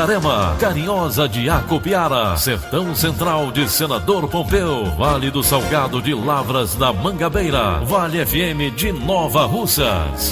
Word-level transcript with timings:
Itarema, 0.00 0.56
Carinhosa 0.58 1.28
de 1.28 1.50
Acopiara, 1.50 2.34
Sertão 2.34 2.94
Central 2.94 3.52
de 3.52 3.68
Senador 3.68 4.26
Pompeu, 4.28 4.86
Vale 4.96 5.30
do 5.30 5.42
Salgado 5.42 6.00
de 6.00 6.14
Lavras 6.14 6.74
da 6.74 6.90
Mangabeira, 6.90 7.80
Vale 7.80 8.24
FM 8.24 8.74
de 8.74 8.92
Nova 8.92 9.44
Russas. 9.44 10.30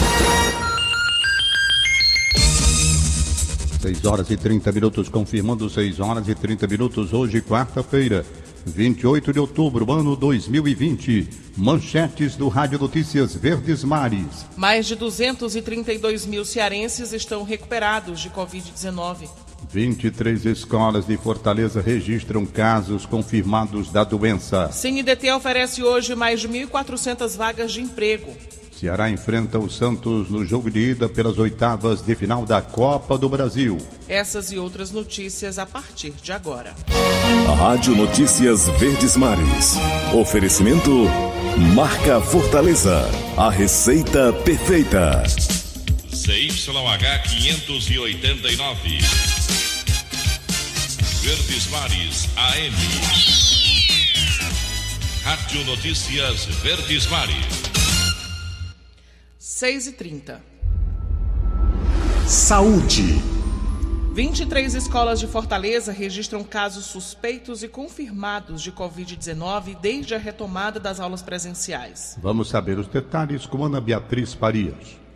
6 3.83 4.05
horas 4.07 4.31
e 4.31 4.39
30 4.39 4.73
minutos, 4.73 5.11
confirmando 5.11 5.69
6 5.69 6.01
horas 6.01 6.27
e 6.27 6.35
30 6.35 6.66
minutos, 6.66 7.13
hoje, 7.13 7.43
quarta-feira, 7.43 8.25
28 8.65 9.35
de 9.35 9.38
outubro, 9.38 9.93
ano 9.93 10.16
2020. 10.16 11.29
Manchetes 11.59 12.37
do 12.37 12.49
Rádio 12.49 12.79
Notícias 12.79 13.35
Verdes 13.35 13.85
Mares. 13.85 14.47
Mais 14.57 14.87
de 14.87 14.97
232 14.97 16.25
mil 16.25 16.43
cearenses 16.47 17.13
estão 17.13 17.43
recuperados 17.43 18.19
de 18.21 18.30
Covid-19. 18.30 19.29
23 19.70 20.46
escolas 20.46 21.06
de 21.06 21.16
Fortaleza 21.16 21.80
registram 21.80 22.46
casos 22.46 23.04
confirmados 23.04 23.90
da 23.90 24.04
doença. 24.04 24.68
CNDT 24.68 25.32
oferece 25.32 25.82
hoje 25.82 26.14
mais 26.14 26.40
de 26.40 26.48
1.400 26.48 27.37
vagas 27.37 27.73
de 27.73 27.82
emprego. 27.82 28.32
Ceará 28.79 29.10
enfrenta 29.10 29.59
o 29.59 29.68
Santos 29.68 30.30
no 30.30 30.45
jogo 30.45 30.70
de 30.70 30.79
ida 30.90 31.09
pelas 31.09 31.36
oitavas 31.36 32.01
de 32.01 32.14
final 32.14 32.46
da 32.46 32.62
Copa 32.62 33.18
do 33.18 33.29
Brasil. 33.29 33.76
Essas 34.09 34.52
e 34.52 34.59
outras 34.59 34.92
notícias 34.92 35.59
a 35.59 35.66
partir 35.66 36.12
de 36.23 36.30
agora. 36.30 36.74
Rádio 37.59 37.96
Notícias 37.96 38.68
Verdes 38.79 39.16
Mares. 39.16 39.74
Oferecimento 40.14 40.90
Marca 41.74 42.20
Fortaleza. 42.20 43.02
A 43.36 43.51
receita 43.51 44.32
perfeita. 44.45 45.24
CYH 46.19 47.23
589. 47.29 48.99
Verdes 51.23 51.66
Mares 51.71 52.29
AM. 52.37 52.75
Rádio 55.23 55.65
Notícias 55.65 56.47
Verdes 56.60 57.07
Mares. 57.07 57.63
6 59.38 59.87
e 59.87 59.93
30 59.93 60.43
Saúde. 62.27 63.23
23 64.12 64.75
escolas 64.75 65.21
de 65.21 65.28
Fortaleza 65.28 65.93
registram 65.93 66.43
casos 66.43 66.87
suspeitos 66.87 67.62
e 67.62 67.69
confirmados 67.69 68.60
de 68.60 68.72
Covid-19 68.72 69.78
desde 69.81 70.16
a 70.16 70.19
retomada 70.19 70.81
das 70.81 70.99
aulas 70.99 71.22
presenciais. 71.22 72.19
Vamos 72.21 72.49
saber 72.49 72.77
os 72.77 72.88
detalhes 72.88 73.47
com 73.47 73.65
Ana 73.65 73.81
Beatriz 73.81 74.34
Farias. 74.34 75.07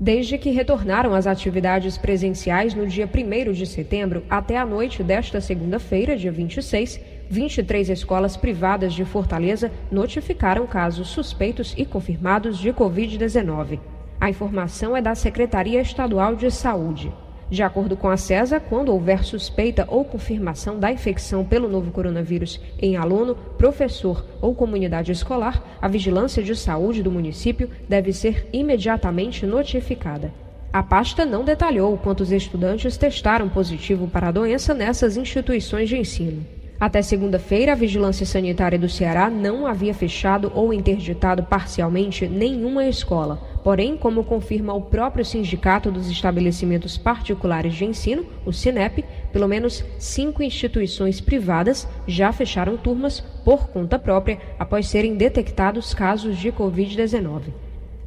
Desde 0.00 0.38
que 0.38 0.50
retornaram 0.50 1.12
às 1.12 1.26
atividades 1.26 1.98
presenciais 1.98 2.72
no 2.72 2.86
dia 2.86 3.10
1 3.12 3.52
de 3.52 3.66
setembro 3.66 4.22
até 4.30 4.56
a 4.56 4.64
noite 4.64 5.02
desta 5.02 5.40
segunda-feira, 5.40 6.16
dia 6.16 6.30
26, 6.30 7.00
23 7.28 7.90
escolas 7.90 8.36
privadas 8.36 8.94
de 8.94 9.04
Fortaleza 9.04 9.72
notificaram 9.90 10.68
casos 10.68 11.08
suspeitos 11.08 11.74
e 11.76 11.84
confirmados 11.84 12.58
de 12.58 12.72
Covid-19. 12.72 13.80
A 14.20 14.30
informação 14.30 14.96
é 14.96 15.02
da 15.02 15.16
Secretaria 15.16 15.80
Estadual 15.80 16.36
de 16.36 16.48
Saúde. 16.48 17.12
De 17.50 17.62
acordo 17.62 17.96
com 17.96 18.08
a 18.08 18.16
CESA, 18.16 18.60
quando 18.60 18.92
houver 18.92 19.24
suspeita 19.24 19.86
ou 19.88 20.04
confirmação 20.04 20.78
da 20.78 20.92
infecção 20.92 21.44
pelo 21.44 21.68
novo 21.68 21.90
coronavírus 21.90 22.60
em 22.78 22.96
aluno, 22.96 23.34
professor 23.56 24.22
ou 24.42 24.54
comunidade 24.54 25.12
escolar, 25.12 25.62
a 25.80 25.88
vigilância 25.88 26.42
de 26.42 26.54
saúde 26.54 27.02
do 27.02 27.10
município 27.10 27.70
deve 27.88 28.12
ser 28.12 28.46
imediatamente 28.52 29.46
notificada. 29.46 30.30
A 30.70 30.82
pasta 30.82 31.24
não 31.24 31.42
detalhou 31.42 31.96
quantos 31.96 32.30
estudantes 32.30 32.98
testaram 32.98 33.48
positivo 33.48 34.06
para 34.06 34.28
a 34.28 34.32
doença 34.32 34.74
nessas 34.74 35.16
instituições 35.16 35.88
de 35.88 35.96
ensino. 35.96 36.44
Até 36.78 37.02
segunda-feira, 37.02 37.72
a 37.72 37.74
Vigilância 37.74 38.24
Sanitária 38.24 38.78
do 38.78 38.88
Ceará 38.88 39.28
não 39.28 39.66
havia 39.66 39.92
fechado 39.92 40.52
ou 40.54 40.72
interditado 40.72 41.42
parcialmente 41.42 42.28
nenhuma 42.28 42.86
escola. 42.86 43.40
Porém, 43.68 43.98
como 43.98 44.24
confirma 44.24 44.72
o 44.72 44.80
próprio 44.80 45.22
Sindicato 45.22 45.90
dos 45.90 46.08
Estabelecimentos 46.08 46.96
Particulares 46.96 47.74
de 47.74 47.84
Ensino, 47.84 48.24
o 48.46 48.50
SINEP, 48.50 49.04
pelo 49.30 49.46
menos 49.46 49.84
cinco 49.98 50.42
instituições 50.42 51.20
privadas 51.20 51.86
já 52.06 52.32
fecharam 52.32 52.78
turmas 52.78 53.20
por 53.44 53.68
conta 53.68 53.98
própria 53.98 54.38
após 54.58 54.88
serem 54.88 55.16
detectados 55.16 55.92
casos 55.92 56.38
de 56.38 56.50
Covid-19. 56.50 57.52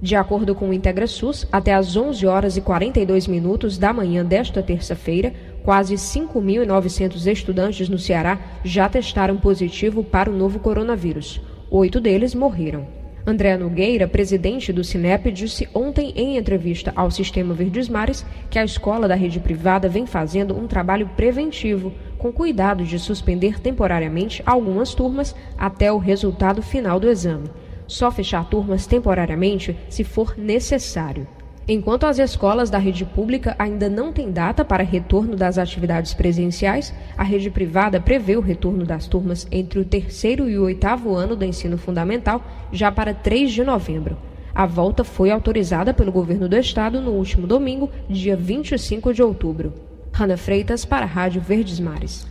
De 0.02 0.16
acordo 0.16 0.56
com 0.56 0.68
o 0.68 0.74
IntegraSUS, 0.74 1.48
até 1.52 1.76
às 1.76 1.96
11 1.96 2.26
horas 2.26 2.58
e 2.58 2.62
42 2.62 3.28
minutos 3.28 3.78
da 3.78 3.94
manhã 3.94 4.26
desta 4.26 4.64
terça-feira, 4.64 5.32
quase 5.62 5.94
5.900 5.94 7.32
estudantes 7.32 7.88
no 7.88 8.00
Ceará 8.00 8.40
já 8.64 8.90
testaram 8.90 9.38
positivo 9.38 10.04
para 10.04 10.28
o 10.28 10.36
novo 10.36 10.58
coronavírus. 10.58 11.40
Oito 11.70 12.02
deles 12.02 12.34
morreram. 12.34 13.01
André 13.26 13.56
Nogueira, 13.56 14.08
presidente 14.08 14.74
do 14.74 14.84
Cinep, 14.84 15.32
disse 15.32 15.70
ontem 15.74 16.12
em 16.16 16.38
entrevista 16.38 16.92
ao 16.96 17.12
Sistema 17.12 17.54
Verdes 17.54 17.88
Mares 17.88 18.26
que 18.50 18.58
a 18.58 18.66
escola 18.66 19.08
da 19.08 19.16
rede 19.16 19.40
privada 19.40 19.88
vem 19.88 20.08
fazendo 20.08 20.58
um 20.58 20.66
trabalho 20.66 21.08
preventivo, 21.16 21.94
com 22.18 22.32
cuidado 22.32 22.84
de 22.84 22.98
suspender 22.98 23.60
temporariamente 23.60 24.42
algumas 24.46 24.96
turmas 24.96 25.36
até 25.58 25.92
o 25.92 26.00
resultado 26.00 26.62
final 26.62 27.00
do 27.00 27.10
exame. 27.10 27.50
Só 27.86 28.10
fechar 28.10 28.50
turmas 28.50 28.88
temporariamente 28.88 29.78
se 29.88 30.04
for 30.04 30.36
necessário. 30.38 31.28
Enquanto 31.68 32.06
as 32.06 32.18
escolas 32.18 32.70
da 32.70 32.80
rede 32.80 33.06
pública 33.06 33.56
ainda 33.58 33.88
não 33.88 34.12
têm 34.12 34.32
data 34.32 34.66
para 34.66 34.84
retorno 34.84 35.36
das 35.36 35.58
atividades 35.58 36.14
presenciais, 36.14 36.94
a 37.16 37.24
rede 37.24 37.52
privada 37.52 38.00
prevê 38.00 38.36
o 38.36 38.42
retorno 38.42 38.84
das 38.84 39.06
turmas 39.06 39.48
entre 39.52 39.80
o 39.80 39.86
terceiro 39.86 40.50
e 40.50 40.58
o 40.58 40.64
oitavo 40.64 41.14
ano 41.16 41.36
do 41.36 41.46
ensino 41.46 41.78
fundamental 41.78 42.44
já 42.72 42.92
para 42.92 43.14
3 43.14 43.52
de 43.52 43.64
novembro. 43.64 44.18
A 44.54 44.66
volta 44.66 45.04
foi 45.04 45.30
autorizada 45.30 45.94
pelo 45.94 46.12
governo 46.12 46.50
do 46.50 46.58
estado 46.58 47.00
no 47.00 47.12
último 47.12 47.46
domingo, 47.46 47.90
dia 48.10 48.36
25 48.36 49.14
de 49.14 49.22
outubro. 49.22 49.74
Rana 50.12 50.36
Freitas 50.36 50.84
para 50.84 51.06
a 51.06 51.08
Rádio 51.08 51.42
Verdes 51.42 51.80
Mares. 51.80 52.31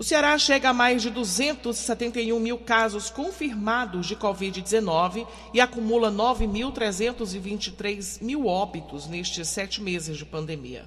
O 0.00 0.02
Ceará 0.02 0.36
chega 0.38 0.70
a 0.70 0.72
mais 0.72 1.02
de 1.02 1.10
271 1.10 2.40
mil 2.40 2.56
casos 2.56 3.10
confirmados 3.10 4.06
de 4.06 4.16
Covid-19 4.16 5.26
e 5.52 5.60
acumula 5.60 6.10
9.323 6.10 8.22
mil 8.22 8.46
óbitos 8.46 9.06
nestes 9.06 9.46
sete 9.48 9.82
meses 9.82 10.16
de 10.16 10.24
pandemia. 10.24 10.86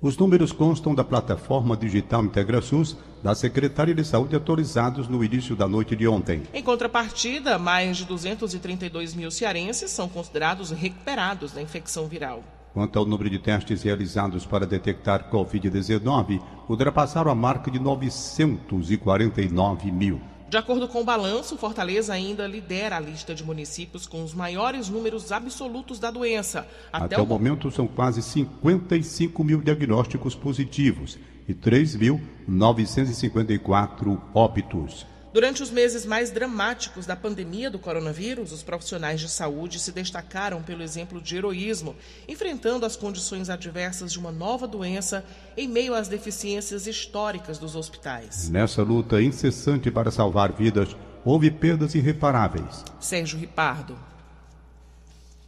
Os 0.00 0.16
números 0.16 0.50
constam 0.50 0.94
da 0.94 1.04
plataforma 1.04 1.76
digital 1.76 2.24
IntegraSUS 2.24 2.96
da 3.22 3.34
Secretaria 3.34 3.94
de 3.94 4.02
Saúde 4.02 4.34
atualizados 4.34 5.08
no 5.08 5.22
início 5.22 5.54
da 5.54 5.68
noite 5.68 5.94
de 5.94 6.08
ontem. 6.08 6.44
Em 6.54 6.62
contrapartida, 6.62 7.58
mais 7.58 7.98
de 7.98 8.06
232 8.06 9.14
mil 9.14 9.30
cearenses 9.30 9.90
são 9.90 10.08
considerados 10.08 10.70
recuperados 10.70 11.52
da 11.52 11.60
infecção 11.60 12.06
viral. 12.06 12.42
Quanto 12.78 12.96
ao 12.96 13.04
número 13.04 13.28
de 13.28 13.40
testes 13.40 13.82
realizados 13.82 14.46
para 14.46 14.64
detectar 14.64 15.28
Covid-19, 15.32 16.40
ultrapassaram 16.68 17.28
a 17.28 17.34
marca 17.34 17.72
de 17.72 17.80
949 17.80 19.90
mil. 19.90 20.20
De 20.48 20.56
acordo 20.56 20.86
com 20.86 21.00
o 21.00 21.04
balanço, 21.04 21.56
Fortaleza 21.56 22.12
ainda 22.12 22.46
lidera 22.46 22.96
a 22.96 23.00
lista 23.00 23.34
de 23.34 23.42
municípios 23.42 24.06
com 24.06 24.22
os 24.22 24.32
maiores 24.32 24.88
números 24.88 25.32
absolutos 25.32 25.98
da 25.98 26.12
doença. 26.12 26.68
Até, 26.92 27.16
Até 27.16 27.20
o 27.20 27.26
momento, 27.26 27.68
são 27.72 27.88
quase 27.88 28.22
55 28.22 29.42
mil 29.42 29.60
diagnósticos 29.60 30.36
positivos 30.36 31.18
e 31.48 31.54
3.954 31.54 34.20
óbitos. 34.32 35.04
Durante 35.32 35.62
os 35.62 35.70
meses 35.70 36.06
mais 36.06 36.30
dramáticos 36.30 37.04
da 37.04 37.14
pandemia 37.14 37.70
do 37.70 37.78
coronavírus, 37.78 38.50
os 38.50 38.62
profissionais 38.62 39.20
de 39.20 39.28
saúde 39.28 39.78
se 39.78 39.92
destacaram 39.92 40.62
pelo 40.62 40.82
exemplo 40.82 41.20
de 41.20 41.36
heroísmo, 41.36 41.94
enfrentando 42.26 42.86
as 42.86 42.96
condições 42.96 43.50
adversas 43.50 44.10
de 44.10 44.18
uma 44.18 44.32
nova 44.32 44.66
doença 44.66 45.22
em 45.54 45.68
meio 45.68 45.94
às 45.94 46.08
deficiências 46.08 46.86
históricas 46.86 47.58
dos 47.58 47.76
hospitais. 47.76 48.48
Nessa 48.48 48.82
luta 48.82 49.20
incessante 49.20 49.90
para 49.90 50.10
salvar 50.10 50.50
vidas, 50.52 50.96
houve 51.22 51.50
perdas 51.50 51.94
irreparáveis. 51.94 52.82
Sérgio 52.98 53.38
Ripardo. 53.38 53.98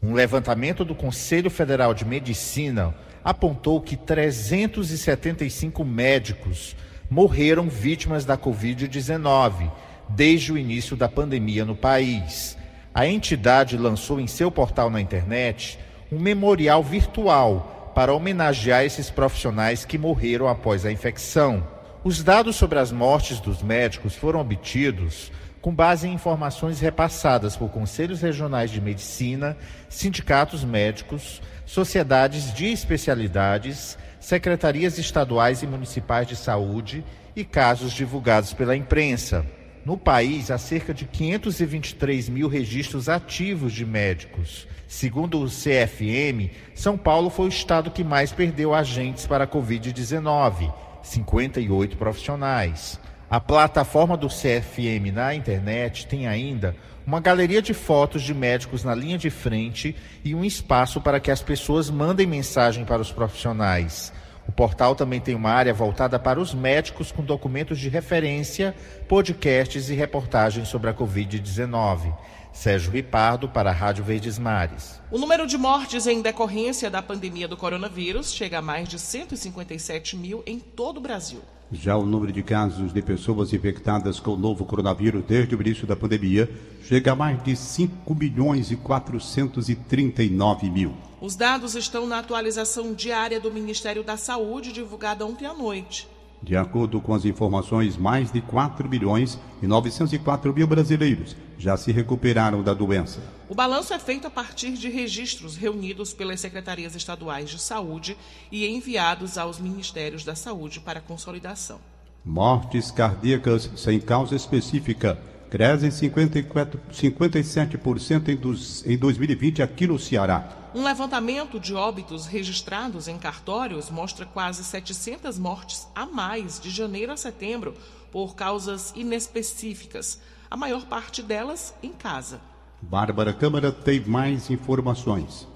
Um 0.02 0.12
levantamento 0.12 0.84
do 0.84 0.94
Conselho 0.94 1.50
Federal 1.50 1.94
de 1.94 2.04
Medicina 2.04 2.94
apontou 3.24 3.80
que 3.80 3.96
375 3.96 5.84
médicos 5.84 6.76
morreram 7.10 7.68
vítimas 7.68 8.24
da 8.24 8.38
Covid-19 8.38 9.68
desde 10.08 10.52
o 10.52 10.58
início 10.58 10.96
da 10.96 11.08
pandemia 11.08 11.64
no 11.64 11.74
país. 11.74 12.56
A 12.94 13.06
entidade 13.06 13.76
lançou 13.76 14.20
em 14.20 14.28
seu 14.28 14.50
portal 14.50 14.88
na 14.88 15.00
internet 15.00 15.78
um 16.10 16.18
memorial 16.18 16.82
virtual 16.82 17.92
para 17.94 18.14
homenagear 18.14 18.84
esses 18.84 19.10
profissionais 19.10 19.84
que 19.84 19.98
morreram 19.98 20.46
após 20.46 20.86
a 20.86 20.92
infecção. 20.92 21.66
Os 22.04 22.22
dados 22.22 22.56
sobre 22.56 22.78
as 22.78 22.92
mortes 22.92 23.40
dos 23.40 23.62
médicos 23.62 24.14
foram 24.14 24.40
obtidos 24.40 25.32
com 25.60 25.74
base 25.74 26.08
em 26.08 26.14
informações 26.14 26.80
repassadas 26.80 27.54
por 27.54 27.68
conselhos 27.68 28.22
regionais 28.22 28.70
de 28.70 28.80
medicina, 28.80 29.56
sindicatos 29.88 30.64
médicos, 30.64 31.42
sociedades 31.66 32.54
de 32.54 32.66
especialidades, 32.72 33.98
secretarias 34.20 34.98
estaduais 34.98 35.62
e 35.62 35.66
municipais 35.66 36.28
de 36.28 36.36
saúde 36.36 37.02
e 37.34 37.42
casos 37.42 37.92
divulgados 37.92 38.52
pela 38.52 38.76
imprensa. 38.76 39.44
No 39.84 39.96
país, 39.96 40.50
há 40.50 40.58
cerca 40.58 40.92
de 40.92 41.06
523 41.06 42.28
mil 42.28 42.46
registros 42.46 43.08
ativos 43.08 43.72
de 43.72 43.86
médicos. 43.86 44.68
Segundo 44.86 45.40
o 45.40 45.46
CFM, 45.46 46.50
São 46.74 46.98
Paulo 46.98 47.30
foi 47.30 47.46
o 47.46 47.48
estado 47.48 47.90
que 47.90 48.04
mais 48.04 48.30
perdeu 48.30 48.74
agentes 48.74 49.26
para 49.26 49.44
a 49.44 49.48
Covid-19, 49.48 50.72
58 51.02 51.96
profissionais. 51.96 53.00
A 53.30 53.40
plataforma 53.40 54.16
do 54.16 54.28
CFM 54.28 55.12
na 55.14 55.34
internet 55.34 56.06
tem 56.06 56.26
ainda 56.26 56.76
uma 57.10 57.18
galeria 57.18 57.60
de 57.60 57.74
fotos 57.74 58.22
de 58.22 58.32
médicos 58.32 58.84
na 58.84 58.94
linha 58.94 59.18
de 59.18 59.30
frente 59.30 59.96
e 60.24 60.32
um 60.32 60.44
espaço 60.44 61.00
para 61.00 61.18
que 61.18 61.32
as 61.32 61.42
pessoas 61.42 61.90
mandem 61.90 62.24
mensagem 62.24 62.84
para 62.84 63.02
os 63.02 63.10
profissionais. 63.10 64.12
O 64.46 64.52
portal 64.52 64.94
também 64.94 65.20
tem 65.20 65.34
uma 65.34 65.50
área 65.50 65.74
voltada 65.74 66.20
para 66.20 66.38
os 66.38 66.54
médicos 66.54 67.10
com 67.10 67.24
documentos 67.24 67.80
de 67.80 67.88
referência, 67.88 68.76
podcasts 69.08 69.90
e 69.90 69.94
reportagens 69.94 70.68
sobre 70.68 70.88
a 70.88 70.94
Covid-19. 70.94 72.14
Sérgio 72.52 72.92
Ripardo, 72.92 73.48
para 73.48 73.70
a 73.70 73.74
Rádio 73.74 74.04
Verdes 74.04 74.38
Mares. 74.38 75.00
O 75.10 75.18
número 75.18 75.48
de 75.48 75.58
mortes 75.58 76.06
em 76.06 76.22
decorrência 76.22 76.88
da 76.88 77.02
pandemia 77.02 77.48
do 77.48 77.56
coronavírus 77.56 78.32
chega 78.32 78.58
a 78.58 78.62
mais 78.62 78.88
de 78.88 79.00
157 79.00 80.16
mil 80.16 80.44
em 80.46 80.60
todo 80.60 80.98
o 80.98 81.00
Brasil. 81.00 81.40
Já 81.72 81.96
o 81.96 82.04
número 82.04 82.32
de 82.32 82.42
casos 82.42 82.92
de 82.92 83.00
pessoas 83.00 83.52
infectadas 83.52 84.18
com 84.18 84.32
o 84.32 84.36
novo 84.36 84.64
coronavírus 84.64 85.22
desde 85.22 85.54
o 85.54 85.60
início 85.60 85.86
da 85.86 85.94
pandemia 85.94 86.50
chega 86.82 87.12
a 87.12 87.16
mais 87.16 87.40
de 87.44 87.54
5 87.54 88.12
milhões 88.12 88.72
e 88.72 88.76
439 88.76 90.68
mil. 90.68 90.92
Os 91.20 91.36
dados 91.36 91.76
estão 91.76 92.08
na 92.08 92.18
atualização 92.18 92.92
diária 92.92 93.38
do 93.38 93.52
Ministério 93.52 94.02
da 94.02 94.16
Saúde, 94.16 94.72
divulgada 94.72 95.24
ontem 95.24 95.46
à 95.46 95.54
noite. 95.54 96.08
De 96.42 96.56
acordo 96.56 97.00
com 97.00 97.14
as 97.14 97.24
informações, 97.24 97.96
mais 97.96 98.32
de 98.32 98.40
4 98.40 98.88
milhões 98.88 99.38
e 99.62 99.66
904 99.66 100.52
mil 100.52 100.66
brasileiros 100.66 101.36
já 101.60 101.76
se 101.76 101.92
recuperaram 101.92 102.62
da 102.62 102.72
doença. 102.72 103.20
O 103.48 103.54
balanço 103.54 103.92
é 103.92 103.98
feito 103.98 104.26
a 104.26 104.30
partir 104.30 104.72
de 104.72 104.88
registros 104.88 105.56
reunidos 105.56 106.14
pelas 106.14 106.40
secretarias 106.40 106.96
estaduais 106.96 107.50
de 107.50 107.58
saúde 107.58 108.16
e 108.50 108.66
enviados 108.66 109.36
aos 109.36 109.60
ministérios 109.60 110.24
da 110.24 110.34
saúde 110.34 110.80
para 110.80 111.00
consolidação. 111.00 111.78
Mortes 112.24 112.90
cardíacas 112.90 113.70
sem 113.76 114.00
causa 114.00 114.34
específica 114.34 115.18
crescem 115.50 115.90
54, 115.90 116.80
57% 116.92 118.28
em, 118.28 118.36
dos, 118.36 118.86
em 118.86 118.96
2020 118.96 119.62
aqui 119.62 119.86
no 119.86 119.98
Ceará. 119.98 120.70
Um 120.74 120.84
levantamento 120.84 121.58
de 121.58 121.74
óbitos 121.74 122.26
registrados 122.26 123.08
em 123.08 123.18
cartórios 123.18 123.90
mostra 123.90 124.24
quase 124.24 124.62
700 124.62 125.38
mortes 125.38 125.88
a 125.94 126.06
mais 126.06 126.60
de 126.60 126.70
janeiro 126.70 127.12
a 127.12 127.16
setembro 127.16 127.74
por 128.12 128.36
causas 128.36 128.92
inespecíficas, 128.94 130.20
a 130.50 130.56
maior 130.56 130.84
parte 130.86 131.22
delas 131.22 131.72
em 131.80 131.92
casa. 131.92 132.40
Bárbara 132.82 133.32
Câmara 133.32 133.70
tem 133.70 134.00
mais 134.00 134.50
informações. 134.50 135.46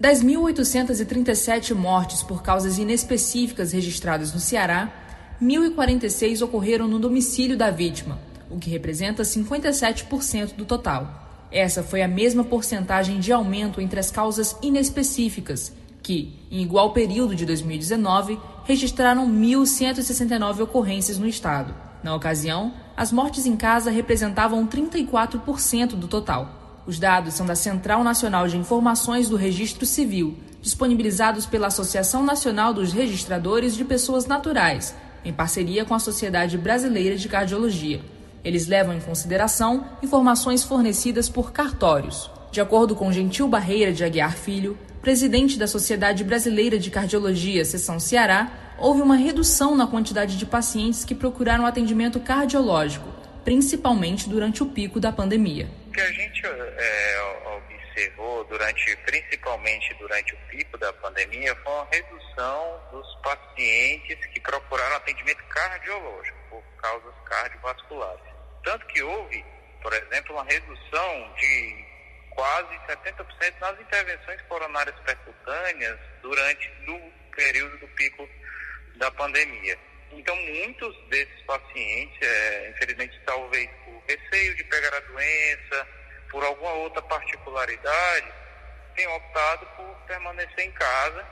Das 0.00 0.22
1.837 0.22 1.74
mortes 1.74 2.22
por 2.22 2.42
causas 2.42 2.78
inespecíficas 2.78 3.72
registradas 3.72 4.32
no 4.32 4.40
Ceará, 4.40 4.92
1.046 5.40 6.42
ocorreram 6.42 6.88
no 6.88 6.98
domicílio 6.98 7.56
da 7.56 7.70
vítima, 7.70 8.18
o 8.50 8.58
que 8.58 8.70
representa 8.70 9.22
57% 9.22 10.54
do 10.54 10.64
total. 10.64 11.46
Essa 11.50 11.82
foi 11.82 12.02
a 12.02 12.08
mesma 12.08 12.44
porcentagem 12.44 13.20
de 13.20 13.32
aumento 13.32 13.80
entre 13.80 14.00
as 14.00 14.10
causas 14.10 14.56
inespecíficas, 14.62 15.72
que, 16.02 16.46
em 16.50 16.62
igual 16.62 16.92
período 16.92 17.34
de 17.34 17.46
2019, 17.46 18.38
registraram 18.64 19.28
1.169 19.28 20.60
ocorrências 20.60 21.18
no 21.18 21.26
estado. 21.26 21.74
Na 22.02 22.14
ocasião, 22.14 22.72
as 22.98 23.12
mortes 23.12 23.46
em 23.46 23.56
casa 23.56 23.92
representavam 23.92 24.66
34% 24.66 25.90
do 25.90 26.08
total. 26.08 26.82
Os 26.84 26.98
dados 26.98 27.34
são 27.34 27.46
da 27.46 27.54
Central 27.54 28.02
Nacional 28.02 28.48
de 28.48 28.58
Informações 28.58 29.28
do 29.28 29.36
Registro 29.36 29.86
Civil, 29.86 30.36
disponibilizados 30.60 31.46
pela 31.46 31.68
Associação 31.68 32.24
Nacional 32.24 32.74
dos 32.74 32.92
Registradores 32.92 33.76
de 33.76 33.84
Pessoas 33.84 34.26
Naturais, 34.26 34.96
em 35.24 35.32
parceria 35.32 35.84
com 35.84 35.94
a 35.94 36.00
Sociedade 36.00 36.58
Brasileira 36.58 37.14
de 37.14 37.28
Cardiologia. 37.28 38.00
Eles 38.42 38.66
levam 38.66 38.92
em 38.92 39.00
consideração 39.00 39.84
informações 40.02 40.64
fornecidas 40.64 41.28
por 41.28 41.52
cartórios. 41.52 42.28
De 42.50 42.60
acordo 42.60 42.96
com 42.96 43.12
Gentil 43.12 43.46
Barreira 43.46 43.92
de 43.92 44.02
Aguiar 44.02 44.34
Filho, 44.34 44.76
presidente 45.08 45.58
da 45.58 45.66
Sociedade 45.66 46.22
Brasileira 46.22 46.78
de 46.78 46.90
Cardiologia, 46.90 47.64
Seção 47.64 47.98
Ceará, 47.98 48.74
houve 48.76 49.00
uma 49.00 49.16
redução 49.16 49.74
na 49.74 49.86
quantidade 49.86 50.36
de 50.36 50.44
pacientes 50.44 51.02
que 51.02 51.14
procuraram 51.14 51.64
atendimento 51.64 52.20
cardiológico, 52.20 53.08
principalmente 53.42 54.28
durante 54.28 54.62
o 54.62 54.66
pico 54.66 55.00
da 55.00 55.10
pandemia. 55.10 55.66
O 55.86 55.92
que 55.92 56.00
a 56.02 56.12
gente 56.12 56.42
é, 56.44 57.56
observou 57.56 58.44
durante, 58.44 58.94
principalmente 59.06 59.94
durante 59.98 60.34
o 60.34 60.38
pico 60.50 60.76
da 60.76 60.92
pandemia, 60.92 61.56
foi 61.64 61.72
uma 61.72 61.88
redução 61.90 62.78
dos 62.92 63.14
pacientes 63.22 64.18
que 64.26 64.40
procuraram 64.40 64.96
atendimento 64.96 65.42
cardiológico 65.44 66.36
por 66.50 66.62
causas 66.82 67.14
cardiovasculares. 67.24 68.24
Tanto 68.62 68.86
que 68.88 69.02
houve, 69.02 69.42
por 69.82 69.94
exemplo, 69.94 70.34
uma 70.34 70.44
redução 70.44 71.34
de 71.40 71.87
quase 72.38 72.78
70% 72.86 73.58
nas 73.60 73.80
intervenções 73.80 74.40
coronárias 74.42 74.94
percutâneas 75.00 75.98
durante 76.22 76.70
no 76.86 76.96
período 77.34 77.78
do 77.78 77.88
pico 77.88 78.28
da 78.94 79.10
pandemia. 79.10 79.76
Então, 80.12 80.36
muitos 80.36 80.96
desses 81.08 81.42
pacientes, 81.42 82.16
é, 82.22 82.70
infelizmente, 82.70 83.20
talvez 83.26 83.68
por 83.84 84.00
receio 84.06 84.54
de 84.54 84.62
pegar 84.64 84.94
a 84.94 85.00
doença, 85.00 85.88
por 86.30 86.44
alguma 86.44 86.74
outra 86.74 87.02
particularidade, 87.02 88.32
têm 88.94 89.08
optado 89.08 89.66
por 89.76 89.96
permanecer 90.06 90.60
em 90.60 90.70
casa 90.70 91.26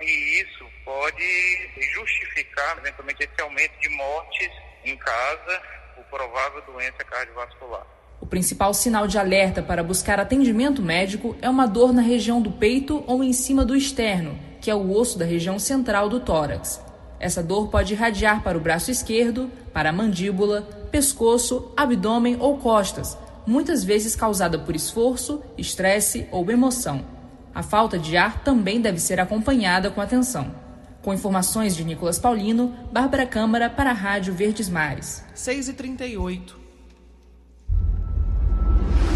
e 0.00 0.42
isso 0.42 0.70
pode 0.84 1.90
justificar, 1.92 2.78
eventualmente, 2.78 3.24
esse 3.24 3.42
aumento 3.42 3.76
de 3.80 3.88
mortes 3.88 4.50
em 4.84 4.96
casa 4.96 5.62
por 5.96 6.04
provável 6.04 6.62
doença 6.62 7.04
cardiovascular. 7.04 8.01
O 8.22 8.26
principal 8.26 8.72
sinal 8.72 9.08
de 9.08 9.18
alerta 9.18 9.60
para 9.60 9.82
buscar 9.82 10.20
atendimento 10.20 10.80
médico 10.80 11.34
é 11.42 11.50
uma 11.50 11.66
dor 11.66 11.92
na 11.92 12.00
região 12.00 12.40
do 12.40 12.52
peito 12.52 13.02
ou 13.04 13.22
em 13.22 13.32
cima 13.32 13.64
do 13.64 13.74
externo, 13.74 14.38
que 14.60 14.70
é 14.70 14.74
o 14.74 14.92
osso 14.96 15.18
da 15.18 15.24
região 15.24 15.58
central 15.58 16.08
do 16.08 16.20
tórax. 16.20 16.80
Essa 17.18 17.42
dor 17.42 17.66
pode 17.66 17.94
irradiar 17.94 18.40
para 18.44 18.56
o 18.56 18.60
braço 18.60 18.92
esquerdo, 18.92 19.50
para 19.72 19.90
a 19.90 19.92
mandíbula, 19.92 20.62
pescoço, 20.92 21.72
abdômen 21.76 22.36
ou 22.38 22.58
costas, 22.58 23.18
muitas 23.44 23.82
vezes 23.82 24.14
causada 24.14 24.56
por 24.56 24.76
esforço, 24.76 25.42
estresse 25.58 26.28
ou 26.30 26.48
emoção. 26.48 27.04
A 27.52 27.62
falta 27.64 27.98
de 27.98 28.16
ar 28.16 28.44
também 28.44 28.80
deve 28.80 29.00
ser 29.00 29.18
acompanhada 29.18 29.90
com 29.90 30.00
atenção. 30.00 30.54
Com 31.02 31.12
informações 31.12 31.74
de 31.74 31.84
Nicolas 31.84 32.20
Paulino, 32.20 32.72
Bárbara 32.92 33.26
Câmara 33.26 33.68
para 33.68 33.90
a 33.90 33.94
Rádio 33.94 34.32
Verdes 34.32 34.68
Mares. 34.68 35.24
6 35.34 35.70
e 35.70 35.72
38 35.72 36.61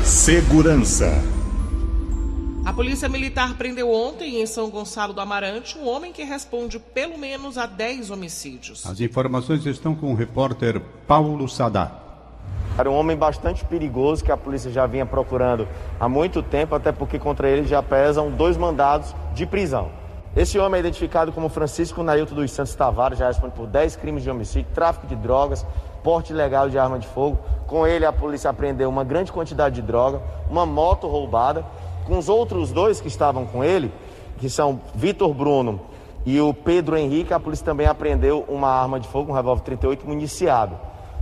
Segurança. 0.06 1.20
A 2.64 2.72
Polícia 2.72 3.08
Militar 3.08 3.54
prendeu 3.54 3.92
ontem 3.92 4.40
em 4.40 4.46
São 4.46 4.70
Gonçalo 4.70 5.12
do 5.12 5.20
Amarante 5.20 5.76
um 5.76 5.88
homem 5.88 6.12
que 6.12 6.22
responde 6.22 6.78
pelo 6.78 7.18
menos 7.18 7.58
a 7.58 7.66
10 7.66 8.12
homicídios. 8.12 8.86
As 8.86 9.00
informações 9.00 9.66
estão 9.66 9.96
com 9.96 10.12
o 10.12 10.14
repórter 10.14 10.80
Paulo 11.08 11.48
Sadar. 11.48 12.00
Era 12.78 12.88
um 12.88 12.94
homem 12.94 13.16
bastante 13.16 13.64
perigoso 13.64 14.22
que 14.22 14.30
a 14.30 14.36
polícia 14.36 14.70
já 14.70 14.86
vinha 14.86 15.04
procurando 15.04 15.66
há 15.98 16.08
muito 16.08 16.40
tempo, 16.40 16.76
até 16.76 16.92
porque 16.92 17.18
contra 17.18 17.48
ele 17.48 17.66
já 17.66 17.82
pesam 17.82 18.30
dois 18.30 18.56
mandados 18.56 19.12
de 19.34 19.44
prisão. 19.44 19.90
Esse 20.36 20.56
homem 20.58 20.76
é 20.76 20.80
identificado 20.80 21.32
como 21.32 21.48
Francisco 21.48 22.02
Nailton 22.04 22.34
dos 22.34 22.52
Santos 22.52 22.74
Tavares, 22.74 23.18
já 23.18 23.26
responde 23.26 23.54
por 23.54 23.66
10 23.66 23.96
crimes 23.96 24.22
de 24.22 24.30
homicídio, 24.30 24.70
tráfico 24.72 25.06
de 25.06 25.16
drogas, 25.16 25.66
porte 26.06 26.32
ilegal 26.32 26.70
de 26.70 26.78
arma 26.78 27.00
de 27.00 27.06
fogo. 27.08 27.36
Com 27.66 27.84
ele, 27.84 28.06
a 28.06 28.12
polícia 28.12 28.48
apreendeu 28.48 28.88
uma 28.88 29.02
grande 29.02 29.32
quantidade 29.32 29.74
de 29.74 29.82
droga, 29.82 30.22
uma 30.48 30.64
moto 30.64 31.08
roubada. 31.08 31.66
Com 32.06 32.16
os 32.16 32.28
outros 32.28 32.70
dois 32.70 33.00
que 33.00 33.08
estavam 33.08 33.44
com 33.44 33.64
ele, 33.64 33.92
que 34.38 34.48
são 34.48 34.80
Vitor 34.94 35.34
Bruno 35.34 35.80
e 36.24 36.40
o 36.40 36.54
Pedro 36.54 36.96
Henrique, 36.96 37.34
a 37.34 37.40
polícia 37.40 37.64
também 37.64 37.88
apreendeu 37.88 38.44
uma 38.46 38.68
arma 38.68 39.00
de 39.00 39.08
fogo, 39.08 39.32
um 39.32 39.34
revólver 39.34 39.62
38 39.62 40.06
municiado. 40.06 40.78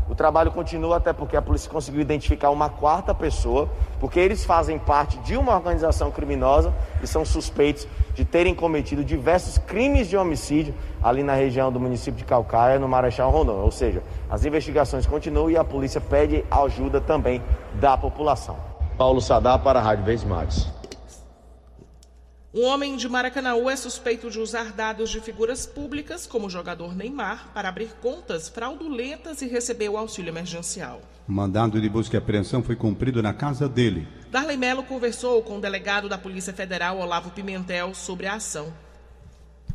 O 0.07 0.15
trabalho 0.15 0.51
continua 0.51 0.99
até 0.99 1.15
porque 1.15 1.35
a 1.35 1.41
polícia 1.41 1.71
conseguiu 1.71 2.03
identificar 2.03 2.51
uma 2.51 2.69
quarta 2.69 3.15
pessoa, 3.15 3.71
porque 3.99 4.21
eles 4.21 4.45
fazem 4.45 4.79
parte 4.79 5.17
de 5.21 5.35
uma 5.35 5.55
organização 5.55 6.11
criminosa 6.11 6.75
e 7.03 7.07
são 7.07 7.25
suspeitos 7.25 7.89
de 8.15 8.25
terem 8.25 8.55
cometido 8.55 9.05
diversos 9.05 9.59
crimes 9.59 10.09
de 10.09 10.17
homicídio 10.17 10.75
ali 11.03 11.23
na 11.23 11.35
região 11.35 11.71
do 11.71 11.81
município 11.81 12.19
de 12.19 12.25
Calcaia, 12.25 12.79
no 12.79 12.89
Marechal 12.89 13.31
Rondon. 13.31 13.61
Ou 13.61 13.71
seja, 13.71 14.03
as 14.31 14.45
investigações 14.45 15.07
continuam 15.07 15.51
e 15.51 15.57
a 15.57 15.65
polícia 15.65 16.01
pede 16.01 16.45
ajuda 16.51 17.01
também 17.01 17.43
da 17.75 17.97
população. 17.97 18.57
Paulo 18.97 19.21
Sadar 19.21 19.59
para 19.59 19.81
a 19.81 19.83
Rádio 19.83 20.05
Vez 20.05 20.23
Mares. 20.23 20.69
Um 22.57 22.67
homem 22.67 22.97
de 22.97 23.09
Maracanaú 23.09 23.69
é 23.69 23.75
suspeito 23.75 24.31
de 24.31 24.39
usar 24.39 24.71
dados 24.71 25.11
de 25.11 25.21
figuras 25.21 25.67
públicas, 25.67 26.25
como 26.25 26.47
o 26.47 26.51
jogador 26.51 26.95
Neymar, 26.95 27.49
para 27.53 27.69
abrir 27.69 27.89
contas 28.01 28.49
fraudulentas 28.49 29.43
e 29.43 29.49
receber 29.49 29.89
o 29.89 29.97
auxílio 29.97 30.31
emergencial. 30.31 31.01
O 31.29 31.33
mandado 31.33 31.81
de 31.81 31.89
busca 31.89 32.17
e 32.17 32.19
apreensão 32.19 32.63
foi 32.63 32.77
cumprido 32.77 33.21
na 33.21 33.35
casa 33.35 33.69
dele. 33.69 34.07
Darley 34.31 34.57
Melo 34.57 34.85
conversou 34.85 35.43
com 35.43 35.59
o 35.59 35.61
delegado 35.61 36.09
da 36.09 36.17
Polícia 36.17 36.53
Federal, 36.53 37.01
Olavo 37.01 37.31
Pimentel, 37.31 37.93
sobre 37.93 38.29
a 38.29 38.35
ação. 38.35 38.73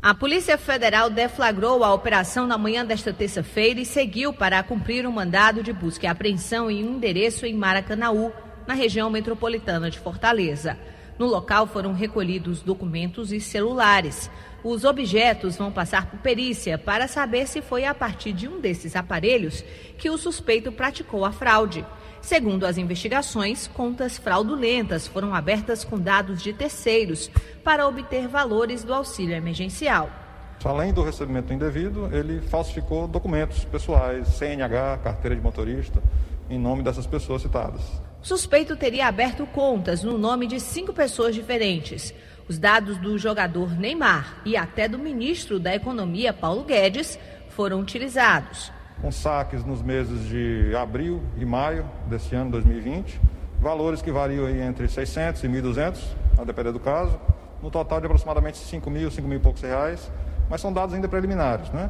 A 0.02 0.16
Polícia 0.16 0.58
Federal 0.58 1.10
deflagrou 1.10 1.84
a 1.84 1.94
operação 1.94 2.48
na 2.48 2.58
manhã 2.58 2.86
desta 2.86 3.12
terça-feira 3.12 3.82
e 3.82 3.86
seguiu 3.86 4.32
para 4.32 4.64
cumprir 4.64 5.06
um 5.06 5.12
mandado 5.12 5.62
de 5.62 5.74
busca 5.74 6.06
e 6.06 6.10
apreensão 6.10 6.72
em 6.72 6.86
um 6.86 6.96
endereço 6.96 7.46
em 7.46 7.54
Maracanaú, 7.54 8.32
na 8.66 8.74
região 8.74 9.10
metropolitana 9.10 9.92
de 9.92 10.00
Fortaleza. 10.00 10.78
No 11.20 11.26
local 11.26 11.68
foram 11.68 11.92
recolhidos 11.92 12.62
documentos 12.62 13.34
e 13.34 13.42
celulares. 13.42 14.32
Os 14.64 14.86
objetos 14.86 15.58
vão 15.58 15.70
passar 15.70 16.10
por 16.10 16.18
perícia 16.22 16.78
para 16.78 17.10
saber 17.10 17.46
se 17.46 17.62
foi 17.62 17.84
a 17.84 17.94
partir 17.94 18.32
de 18.32 18.48
um 18.48 18.62
desses 18.62 18.96
aparelhos 18.96 19.62
que 19.98 20.10
o 20.10 20.18
suspeito 20.18 20.72
praticou 20.72 21.26
a 21.26 21.32
fraude. 21.34 21.86
Segundo 22.22 22.66
as 22.66 22.78
investigações, 22.78 23.68
contas 23.68 24.18
fraudulentas 24.18 25.08
foram 25.08 25.36
abertas 25.36 25.84
com 25.84 26.00
dados 26.00 26.42
de 26.42 26.54
terceiros 26.54 27.30
para 27.66 27.86
obter 27.86 28.26
valores 28.30 28.86
do 28.86 28.94
auxílio 28.94 29.36
emergencial. 29.36 30.10
Além 30.64 30.94
do 30.94 31.04
recebimento 31.04 31.54
indevido, 31.54 32.10
ele 32.14 32.40
falsificou 32.42 33.08
documentos 33.10 33.66
pessoais, 33.66 34.28
CNH, 34.30 35.00
carteira 35.04 35.36
de 35.36 35.42
motorista, 35.42 36.02
em 36.50 36.58
nome 36.58 36.82
dessas 36.82 37.06
pessoas 37.06 37.42
citadas. 37.42 38.09
O 38.22 38.26
suspeito 38.26 38.76
teria 38.76 39.08
aberto 39.08 39.46
contas 39.48 40.04
no 40.04 40.18
nome 40.18 40.46
de 40.46 40.60
cinco 40.60 40.92
pessoas 40.92 41.34
diferentes. 41.34 42.14
Os 42.50 42.60
dados 42.60 42.98
do 42.98 43.18
jogador 43.18 43.80
Neymar 43.80 44.42
e 44.44 44.58
até 44.58 44.90
do 44.90 45.00
ministro 45.00 45.58
da 45.58 45.74
Economia, 45.74 46.34
Paulo 46.34 46.66
Guedes, 46.66 47.18
foram 47.50 47.80
utilizados. 47.80 48.74
Com 49.02 49.10
saques 49.10 49.64
nos 49.64 49.82
meses 49.82 50.28
de 50.28 50.76
abril 50.76 51.24
e 51.38 51.46
maio 51.46 51.90
desse 52.08 52.36
ano 52.36 52.52
2020, 52.52 53.22
valores 53.62 54.02
que 54.02 54.12
variam 54.12 54.50
entre 54.50 54.90
600 54.90 55.42
e 55.42 55.48
1.200, 55.48 56.00
a 56.38 56.44
depender 56.44 56.74
do 56.74 56.80
caso, 56.80 57.18
no 57.64 57.72
total 57.72 58.02
de 58.02 58.06
aproximadamente 58.06 58.58
5 58.58 58.90
mil, 58.90 59.10
5 59.10 59.26
mil 59.28 59.38
e 59.38 59.42
poucos 59.42 59.62
reais, 59.62 60.12
mas 60.50 60.60
são 60.60 60.74
dados 60.74 60.94
ainda 60.94 61.08
preliminares, 61.08 61.70
né? 61.70 61.90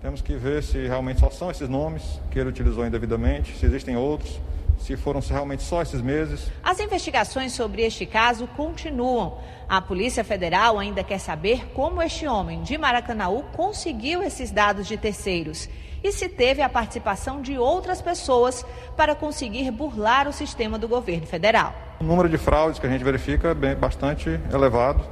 Temos 0.00 0.20
que 0.20 0.34
ver 0.34 0.64
se 0.64 0.88
realmente 0.88 1.20
só 1.20 1.30
são 1.30 1.52
esses 1.52 1.68
nomes 1.68 2.20
que 2.32 2.38
ele 2.38 2.48
utilizou 2.48 2.84
indevidamente, 2.84 3.56
se 3.56 3.64
existem 3.64 3.96
outros, 3.96 4.40
se 4.82 4.96
foram 4.96 5.20
realmente 5.20 5.62
só 5.62 5.80
esses 5.80 6.00
meses. 6.00 6.50
As 6.62 6.80
investigações 6.80 7.52
sobre 7.52 7.82
este 7.82 8.04
caso 8.04 8.46
continuam. 8.56 9.38
A 9.68 9.80
Polícia 9.80 10.24
Federal 10.24 10.78
ainda 10.78 11.04
quer 11.04 11.18
saber 11.18 11.68
como 11.72 12.02
este 12.02 12.26
homem 12.26 12.62
de 12.62 12.76
Maracanaú 12.76 13.44
conseguiu 13.54 14.22
esses 14.22 14.50
dados 14.50 14.86
de 14.86 14.96
terceiros 14.96 15.68
e 16.02 16.10
se 16.10 16.28
teve 16.28 16.60
a 16.60 16.68
participação 16.68 17.40
de 17.40 17.56
outras 17.56 18.02
pessoas 18.02 18.66
para 18.96 19.14
conseguir 19.14 19.70
burlar 19.70 20.26
o 20.26 20.32
sistema 20.32 20.76
do 20.78 20.88
governo 20.88 21.26
federal. 21.26 21.72
O 22.00 22.04
número 22.04 22.28
de 22.28 22.36
fraudes 22.36 22.80
que 22.80 22.86
a 22.86 22.90
gente 22.90 23.04
verifica 23.04 23.48
é 23.48 23.54
bem, 23.54 23.76
bastante 23.76 24.28
elevado. 24.52 25.04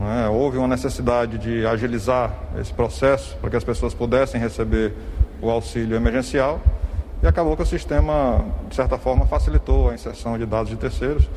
É? 0.00 0.28
Houve 0.28 0.58
uma 0.58 0.68
necessidade 0.68 1.38
de 1.38 1.64
agilizar 1.64 2.36
esse 2.60 2.72
processo 2.72 3.36
para 3.36 3.48
que 3.50 3.56
as 3.56 3.64
pessoas 3.64 3.94
pudessem 3.94 4.40
receber 4.40 4.92
o 5.40 5.48
auxílio 5.48 5.96
emergencial 5.96 6.60
e 7.26 7.28
acabou 7.28 7.56
que 7.56 7.62
o 7.62 7.66
sistema, 7.66 8.44
de 8.68 8.76
certa 8.76 8.96
forma, 8.96 9.26
facilitou 9.26 9.90
a 9.90 9.94
inserção 9.94 10.38
de 10.38 10.46
dados 10.46 10.70
de 10.70 10.76
terceiros. 10.76 11.28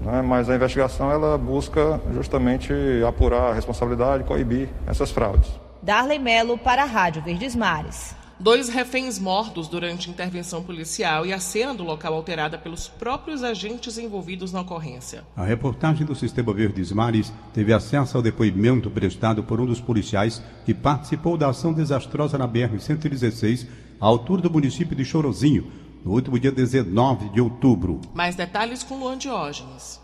Né? 0.00 0.22
Mas 0.22 0.48
a 0.48 0.54
investigação 0.54 1.12
ela 1.12 1.36
busca 1.36 2.00
justamente 2.14 2.72
apurar 3.06 3.50
a 3.50 3.52
responsabilidade, 3.52 4.24
coibir 4.24 4.70
essas 4.86 5.10
fraudes. 5.10 5.50
Darley 5.82 6.18
Melo 6.18 6.56
para 6.56 6.82
a 6.82 6.86
Rádio 6.86 7.22
Verdes 7.22 7.54
Mares. 7.54 8.16
Dois 8.40 8.68
reféns 8.68 9.18
mortos 9.18 9.66
durante 9.66 10.08
intervenção 10.08 10.62
policial 10.62 11.26
e 11.26 11.32
a 11.32 11.40
cena 11.40 11.74
do 11.74 11.82
local 11.82 12.14
alterada 12.14 12.56
pelos 12.56 12.86
próprios 12.86 13.42
agentes 13.42 13.98
envolvidos 13.98 14.52
na 14.52 14.60
ocorrência. 14.60 15.24
A 15.36 15.44
reportagem 15.44 16.06
do 16.06 16.14
Sistema 16.14 16.54
Verdes 16.54 16.92
Mares 16.92 17.32
teve 17.52 17.72
acesso 17.72 18.16
ao 18.16 18.22
depoimento 18.22 18.88
prestado 18.90 19.42
por 19.42 19.60
um 19.60 19.66
dos 19.66 19.80
policiais 19.80 20.40
que 20.64 20.72
participou 20.72 21.36
da 21.36 21.48
ação 21.48 21.72
desastrosa 21.72 22.38
na 22.38 22.46
BR-116, 22.46 23.66
à 24.00 24.06
altura 24.06 24.42
do 24.42 24.50
município 24.50 24.94
de 24.94 25.04
Chorozinho, 25.04 25.72
no 26.04 26.12
último 26.12 26.38
dia 26.38 26.52
19 26.52 27.30
de 27.30 27.40
outubro. 27.40 28.00
Mais 28.14 28.36
detalhes 28.36 28.84
com 28.84 29.00
Luan 29.00 29.18
Diógenes. 29.18 30.00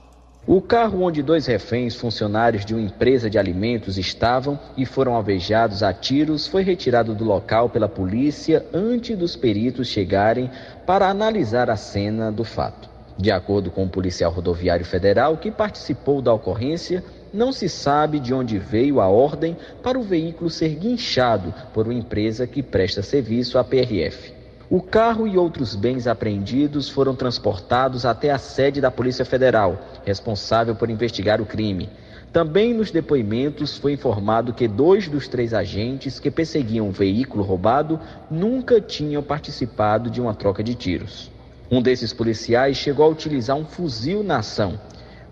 O 0.46 0.60
carro 0.60 1.02
onde 1.02 1.22
dois 1.22 1.46
reféns, 1.46 1.94
funcionários 1.94 2.66
de 2.66 2.74
uma 2.74 2.82
empresa 2.82 3.30
de 3.30 3.38
alimentos, 3.38 3.96
estavam 3.96 4.60
e 4.76 4.84
foram 4.84 5.14
alvejados 5.14 5.82
a 5.82 5.90
tiros 5.90 6.46
foi 6.46 6.62
retirado 6.62 7.14
do 7.14 7.24
local 7.24 7.70
pela 7.70 7.88
polícia 7.88 8.62
antes 8.70 9.16
dos 9.16 9.36
peritos 9.36 9.88
chegarem 9.88 10.50
para 10.84 11.08
analisar 11.08 11.70
a 11.70 11.76
cena 11.76 12.30
do 12.30 12.44
fato. 12.44 12.90
De 13.16 13.30
acordo 13.30 13.70
com 13.70 13.84
o 13.84 13.88
policial 13.88 14.30
rodoviário 14.30 14.84
federal 14.84 15.38
que 15.38 15.50
participou 15.50 16.20
da 16.20 16.34
ocorrência, 16.34 17.02
não 17.32 17.50
se 17.50 17.66
sabe 17.66 18.20
de 18.20 18.34
onde 18.34 18.58
veio 18.58 19.00
a 19.00 19.08
ordem 19.08 19.56
para 19.82 19.98
o 19.98 20.02
veículo 20.02 20.50
ser 20.50 20.74
guinchado 20.74 21.54
por 21.72 21.86
uma 21.86 21.94
empresa 21.94 22.46
que 22.46 22.62
presta 22.62 23.02
serviço 23.02 23.56
à 23.56 23.64
PRF. 23.64 24.33
O 24.70 24.80
carro 24.80 25.28
e 25.28 25.36
outros 25.36 25.74
bens 25.74 26.06
apreendidos 26.06 26.88
foram 26.88 27.14
transportados 27.14 28.06
até 28.06 28.30
a 28.30 28.38
sede 28.38 28.80
da 28.80 28.90
Polícia 28.90 29.24
Federal, 29.24 29.78
responsável 30.06 30.74
por 30.74 30.88
investigar 30.88 31.38
o 31.38 31.44
crime. 31.44 31.90
Também 32.32 32.72
nos 32.72 32.90
depoimentos 32.90 33.76
foi 33.76 33.92
informado 33.92 34.54
que 34.54 34.66
dois 34.66 35.06
dos 35.06 35.28
três 35.28 35.52
agentes 35.52 36.18
que 36.18 36.30
perseguiam 36.30 36.88
o 36.88 36.92
veículo 36.92 37.44
roubado 37.44 38.00
nunca 38.30 38.80
tinham 38.80 39.22
participado 39.22 40.08
de 40.08 40.20
uma 40.20 40.34
troca 40.34 40.64
de 40.64 40.74
tiros. 40.74 41.30
Um 41.70 41.82
desses 41.82 42.12
policiais 42.12 42.78
chegou 42.78 43.04
a 43.04 43.08
utilizar 43.08 43.56
um 43.56 43.66
fuzil 43.66 44.24
na 44.24 44.38
ação, 44.38 44.80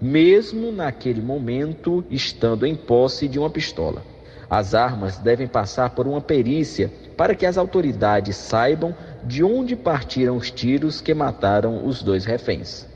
mesmo 0.01 0.71
naquele 0.71 1.23
momento 1.23 2.05
estando 2.11 2.67
em 2.67 2.75
posse 2.75 3.27
de 3.27 3.39
uma 3.39 3.49
pistola. 3.49 4.12
As 4.53 4.75
armas 4.75 5.17
devem 5.17 5.47
passar 5.47 5.89
por 5.89 6.07
uma 6.07 6.21
perícia 6.21 6.93
para 7.17 7.35
que 7.35 7.47
as 7.47 7.57
autoridades 7.57 8.37
saibam 8.37 8.95
de 9.25 9.43
onde 9.43 9.75
partiram 9.75 10.37
os 10.37 10.51
tiros 10.51 11.01
que 11.01 11.15
mataram 11.15 11.87
os 11.87 12.03
dois 12.03 12.27
reféns. 12.27 12.87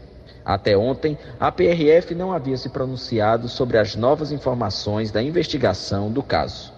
Até 0.44 0.76
ontem, 0.76 1.16
a 1.40 1.50
PRF 1.50 2.14
não 2.14 2.30
havia 2.30 2.58
se 2.58 2.68
pronunciado 2.68 3.48
sobre 3.48 3.78
as 3.78 3.96
novas 3.96 4.32
informações 4.32 5.10
da 5.10 5.22
investigação 5.22 6.10
do 6.10 6.22
caso. 6.22 6.74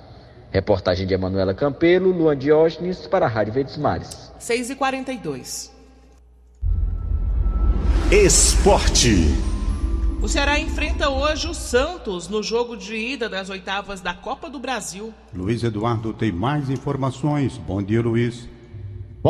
Reportagem 0.53 1.09
de 1.09 1.13
Emanuela 1.13 1.53
Campelo, 1.53 2.13
Luan 2.13 2.37
Diógenes, 2.37 3.05
para 3.05 3.27
a 3.27 3.29
Rádio 3.29 3.55
Verdes 3.55 3.77
Mares. 3.77 4.31
6h42. 4.39 5.71
Esporte. 8.13 9.48
O 10.21 10.27
Ceará 10.27 10.59
enfrenta 10.59 11.09
hoje 11.09 11.47
o 11.47 11.55
Santos 11.55 12.29
no 12.29 12.43
jogo 12.43 12.77
de 12.77 12.97
ida 12.97 13.29
das 13.29 13.49
oitavas 13.51 14.01
da 14.01 14.13
Copa 14.13 14.51
do 14.51 14.59
Brasil. 14.59 15.15
Luiz 15.33 15.63
Eduardo 15.63 16.13
tem 16.13 16.33
mais 16.33 16.69
informações. 16.69 17.57
Bom 17.57 17.81
dia, 17.81 18.03
Luiz. 18.03 18.49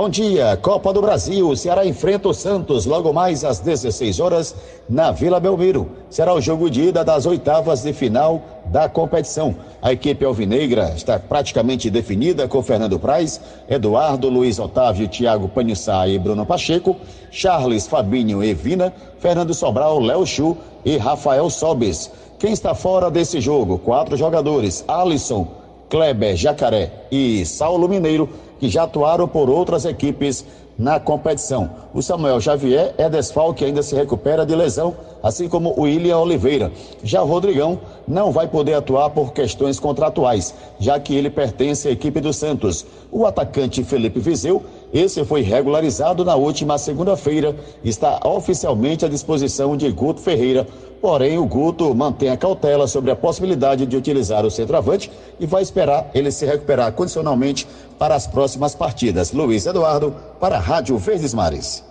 Bom 0.00 0.08
dia, 0.08 0.56
Copa 0.62 0.92
do 0.92 1.00
Brasil. 1.00 1.48
O 1.48 1.56
Ceará 1.56 1.84
enfrenta 1.84 2.28
o 2.28 2.32
Santos 2.32 2.86
logo 2.86 3.12
mais 3.12 3.42
às 3.42 3.58
16 3.58 4.20
horas 4.20 4.54
na 4.88 5.10
Vila 5.10 5.40
Belmiro. 5.40 5.90
Será 6.08 6.32
o 6.32 6.40
jogo 6.40 6.70
de 6.70 6.82
ida 6.82 7.04
das 7.04 7.26
oitavas 7.26 7.82
de 7.82 7.92
final 7.92 8.40
da 8.66 8.88
competição. 8.88 9.56
A 9.82 9.92
equipe 9.92 10.24
alvinegra 10.24 10.92
está 10.94 11.18
praticamente 11.18 11.90
definida 11.90 12.46
com 12.46 12.62
Fernando 12.62 12.96
Praz, 12.96 13.40
Eduardo, 13.68 14.28
Luiz 14.28 14.60
Otávio, 14.60 15.08
Thiago 15.08 15.48
Panissá 15.48 16.06
e 16.06 16.16
Bruno 16.16 16.46
Pacheco, 16.46 16.94
Charles, 17.32 17.88
Fabinho 17.88 18.40
e 18.44 18.54
Vina, 18.54 18.94
Fernando 19.18 19.52
Sobral, 19.52 19.98
Léo 19.98 20.24
Chu 20.24 20.56
e 20.84 20.96
Rafael 20.96 21.50
Sobes. 21.50 22.08
Quem 22.38 22.52
está 22.52 22.72
fora 22.72 23.10
desse 23.10 23.40
jogo? 23.40 23.78
Quatro 23.78 24.16
jogadores: 24.16 24.84
Alisson, 24.86 25.48
Kleber 25.90 26.36
Jacaré 26.36 26.92
e 27.10 27.44
Saulo 27.44 27.88
Mineiro 27.88 28.28
que 28.58 28.68
já 28.68 28.84
atuaram 28.84 29.28
por 29.28 29.48
outras 29.48 29.84
equipes 29.84 30.44
na 30.78 31.00
competição. 31.00 31.70
O 31.92 32.00
Samuel 32.00 32.40
Xavier 32.40 32.94
é 32.96 33.08
desfalque 33.08 33.64
ainda 33.64 33.82
se 33.82 33.94
recupera 33.94 34.46
de 34.46 34.54
lesão, 34.54 34.94
assim 35.28 35.48
como 35.48 35.74
o 35.76 35.82
William 35.82 36.18
Oliveira. 36.18 36.72
Já 37.02 37.20
Rodrigão 37.20 37.78
não 38.06 38.32
vai 38.32 38.48
poder 38.48 38.74
atuar 38.74 39.10
por 39.10 39.32
questões 39.32 39.78
contratuais, 39.78 40.54
já 40.80 40.98
que 40.98 41.14
ele 41.14 41.30
pertence 41.30 41.86
à 41.86 41.90
equipe 41.90 42.20
do 42.20 42.32
Santos. 42.32 42.84
O 43.12 43.24
atacante 43.26 43.84
Felipe 43.84 44.18
Vizeu, 44.18 44.62
esse 44.92 45.24
foi 45.24 45.42
regularizado 45.42 46.24
na 46.24 46.34
última 46.34 46.78
segunda-feira, 46.78 47.54
está 47.84 48.20
oficialmente 48.24 49.04
à 49.04 49.08
disposição 49.08 49.76
de 49.76 49.90
Guto 49.90 50.20
Ferreira 50.20 50.66
Porém, 51.00 51.38
o 51.38 51.46
Guto 51.46 51.94
mantém 51.94 52.28
a 52.28 52.36
cautela 52.36 52.88
sobre 52.88 53.10
a 53.10 53.16
possibilidade 53.16 53.86
de 53.86 53.96
utilizar 53.96 54.44
o 54.44 54.50
centroavante 54.50 55.10
e 55.38 55.46
vai 55.46 55.62
esperar 55.62 56.10
ele 56.12 56.30
se 56.30 56.44
recuperar 56.44 56.92
condicionalmente 56.92 57.66
para 57.98 58.14
as 58.14 58.26
próximas 58.26 58.74
partidas. 58.74 59.32
Luiz 59.32 59.64
Eduardo, 59.66 60.14
para 60.40 60.56
a 60.56 60.60
Rádio 60.60 60.98
Verdes 60.98 61.32
Mares. 61.32 61.87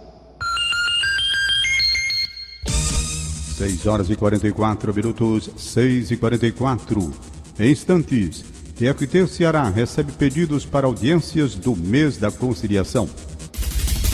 6 3.57 3.87
horas 3.87 4.09
e 4.11 4.15
44 4.15 4.93
minutos, 4.93 5.49
6 5.57 6.11
e 6.11 6.17
44. 6.17 7.11
Em 7.59 7.71
instantes, 7.71 8.45
TFT 8.75 9.27
Ceará 9.27 9.67
recebe 9.67 10.11
pedidos 10.11 10.63
para 10.63 10.85
audiências 10.85 11.55
do 11.55 11.75
mês 11.75 12.17
da 12.17 12.29
conciliação. 12.29 13.09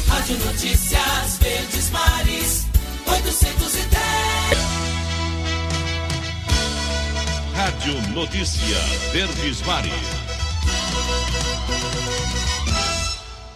Rádio 0.07 0.37
Notícias 0.45 1.37
Verdes 1.41 1.89
Mares, 1.89 2.65
810. 3.05 3.93
Rádio 7.53 8.11
Notícia 8.13 8.77
Verdes 9.11 9.61
Mares. 9.63 9.91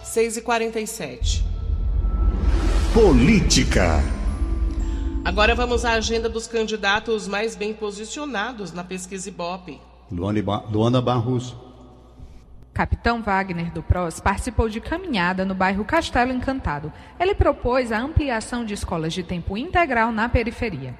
6 0.04 0.38
e 0.38 0.42
47 0.42 1.46
Política. 2.94 4.04
Agora 5.28 5.54
vamos 5.54 5.84
à 5.84 5.92
agenda 5.92 6.30
dos 6.30 6.48
candidatos 6.48 7.28
mais 7.28 7.54
bem 7.54 7.74
posicionados 7.74 8.72
na 8.72 8.82
pesquisa 8.82 9.28
Ibope. 9.28 9.78
Luana 10.10 11.02
Barros. 11.02 11.54
Capitão 12.74 13.22
Wagner 13.22 13.70
do 13.74 13.84
PROS 13.84 14.22
participou 14.22 14.70
de 14.70 14.80
caminhada 14.80 15.44
no 15.44 15.54
bairro 15.54 15.84
Castelo 15.84 16.32
Encantado. 16.32 16.94
Ele 17.20 17.36
propôs 17.36 17.92
a 17.92 18.00
ampliação 18.00 18.64
de 18.64 18.74
escolas 18.74 19.12
de 19.12 19.22
tempo 19.22 19.58
integral 19.58 20.14
na 20.14 20.30
periferia. 20.30 20.96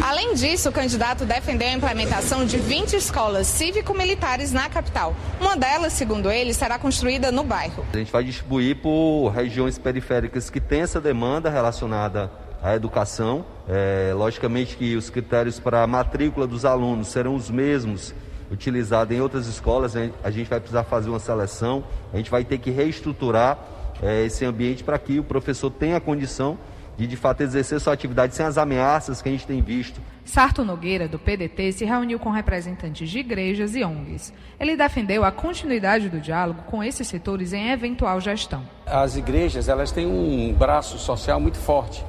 Além 0.00 0.34
disso, 0.34 0.68
o 0.68 0.72
candidato 0.72 1.24
defendeu 1.24 1.66
a 1.66 1.72
implementação 1.72 2.46
de 2.46 2.58
20 2.58 2.94
escolas 2.94 3.48
cívico-militares 3.48 4.52
na 4.52 4.68
capital. 4.68 5.12
Uma 5.40 5.56
delas, 5.56 5.92
segundo 5.92 6.30
ele, 6.30 6.54
será 6.54 6.78
construída 6.78 7.32
no 7.32 7.42
bairro. 7.42 7.84
A 7.92 7.96
gente 7.96 8.12
vai 8.12 8.22
distribuir 8.22 8.76
por 8.76 9.30
regiões 9.30 9.76
periféricas 9.76 10.48
que 10.48 10.60
têm 10.60 10.82
essa 10.82 11.00
demanda 11.00 11.50
relacionada 11.50 12.30
à 12.62 12.74
educação. 12.74 13.44
É, 13.68 14.12
logicamente 14.14 14.76
que 14.76 14.96
os 14.96 15.10
critérios 15.10 15.58
para 15.58 15.82
a 15.82 15.86
matrícula 15.86 16.46
dos 16.46 16.64
alunos 16.64 17.08
serão 17.08 17.34
os 17.34 17.50
mesmos 17.50 18.14
utilizados 18.50 19.16
em 19.16 19.20
outras 19.20 19.46
escolas. 19.46 19.94
A 20.22 20.30
gente 20.30 20.48
vai 20.48 20.60
precisar 20.60 20.84
fazer 20.84 21.10
uma 21.10 21.18
seleção, 21.18 21.84
a 22.12 22.16
gente 22.16 22.30
vai 22.30 22.44
ter 22.44 22.58
que 22.58 22.70
reestruturar 22.70 23.58
é, 24.02 24.24
esse 24.24 24.44
ambiente 24.44 24.84
para 24.84 24.98
que 24.98 25.18
o 25.18 25.24
professor 25.24 25.70
tenha 25.70 26.00
condição 26.00 26.58
de 26.96 27.06
de 27.06 27.16
fato 27.16 27.42
exercer 27.42 27.80
sua 27.80 27.94
atividade 27.94 28.34
sem 28.34 28.44
as 28.44 28.58
ameaças 28.58 29.22
que 29.22 29.28
a 29.28 29.32
gente 29.32 29.46
tem 29.46 29.62
visto. 29.62 30.00
Sarto 30.24 30.64
Nogueira, 30.64 31.08
do 31.08 31.18
PDT, 31.18 31.72
se 31.72 31.84
reuniu 31.84 32.18
com 32.18 32.30
representantes 32.30 33.08
de 33.08 33.18
igrejas 33.18 33.74
e 33.74 33.82
ONGs. 33.82 34.32
Ele 34.60 34.76
defendeu 34.76 35.24
a 35.24 35.32
continuidade 35.32 36.08
do 36.08 36.20
diálogo 36.20 36.62
com 36.64 36.82
esses 36.82 37.08
setores 37.08 37.52
em 37.52 37.70
eventual 37.70 38.20
gestão. 38.20 38.62
As 38.86 39.16
igrejas 39.16 39.68
elas 39.68 39.90
têm 39.90 40.06
um 40.06 40.52
braço 40.52 40.98
social 40.98 41.40
muito 41.40 41.58
forte. 41.58 42.04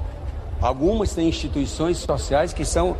Algumas 0.61 1.13
têm 1.13 1.27
instituições 1.27 1.97
sociais 1.97 2.53
que 2.53 2.65
são 2.65 2.95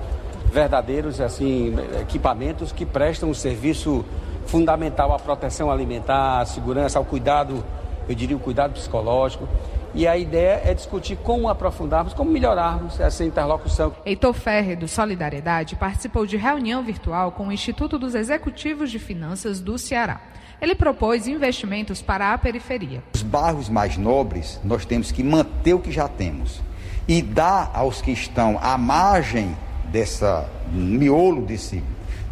verdadeiros 0.52 1.20
assim 1.20 1.76
equipamentos 2.00 2.72
que 2.72 2.86
prestam 2.86 3.30
um 3.30 3.34
serviço 3.34 4.06
fundamental 4.46 5.14
à 5.14 5.20
proteção 5.20 5.72
alimentar, 5.72 6.42
à 6.42 6.46
segurança, 6.46 7.00
ao 7.00 7.06
cuidado, 7.06 7.64
eu 8.08 8.14
diria 8.14 8.36
o 8.36 8.40
cuidado 8.40 8.74
psicológico. 8.74 9.48
E 9.96 10.08
a 10.08 10.18
ideia 10.18 10.62
é 10.66 10.74
discutir 10.74 11.16
como 11.18 11.48
aprofundarmos, 11.48 12.14
como 12.14 12.32
melhorarmos 12.32 13.00
essa 13.00 13.24
interlocução. 13.24 13.94
Heitor 14.04 14.34
Ferre, 14.34 14.76
do 14.76 14.88
Solidariedade, 14.88 15.76
participou 15.76 16.26
de 16.26 16.36
reunião 16.36 16.84
virtual 16.84 17.32
com 17.32 17.48
o 17.48 17.52
Instituto 17.52 18.00
dos 18.00 18.16
Executivos 18.16 18.90
de 18.90 18.98
Finanças 18.98 19.60
do 19.60 19.78
Ceará. 19.78 20.20
Ele 20.60 20.74
propôs 20.74 21.28
investimentos 21.28 22.02
para 22.02 22.34
a 22.34 22.38
periferia. 22.38 23.04
Os 23.14 23.22
bairros 23.22 23.70
mais 23.70 23.96
nobres, 23.96 24.60
nós 24.64 24.84
temos 24.84 25.12
que 25.12 25.22
manter 25.22 25.76
o 25.76 25.80
que 25.80 25.92
já 25.92 26.08
temos 26.08 26.60
e 27.08 27.22
dar 27.22 27.72
aos 27.74 28.02
que 28.02 28.12
estão 28.12 28.60
à 28.62 28.78
margem 28.78 29.56
dessa 29.92 30.50
miolo 30.72 31.42
desse, 31.42 31.84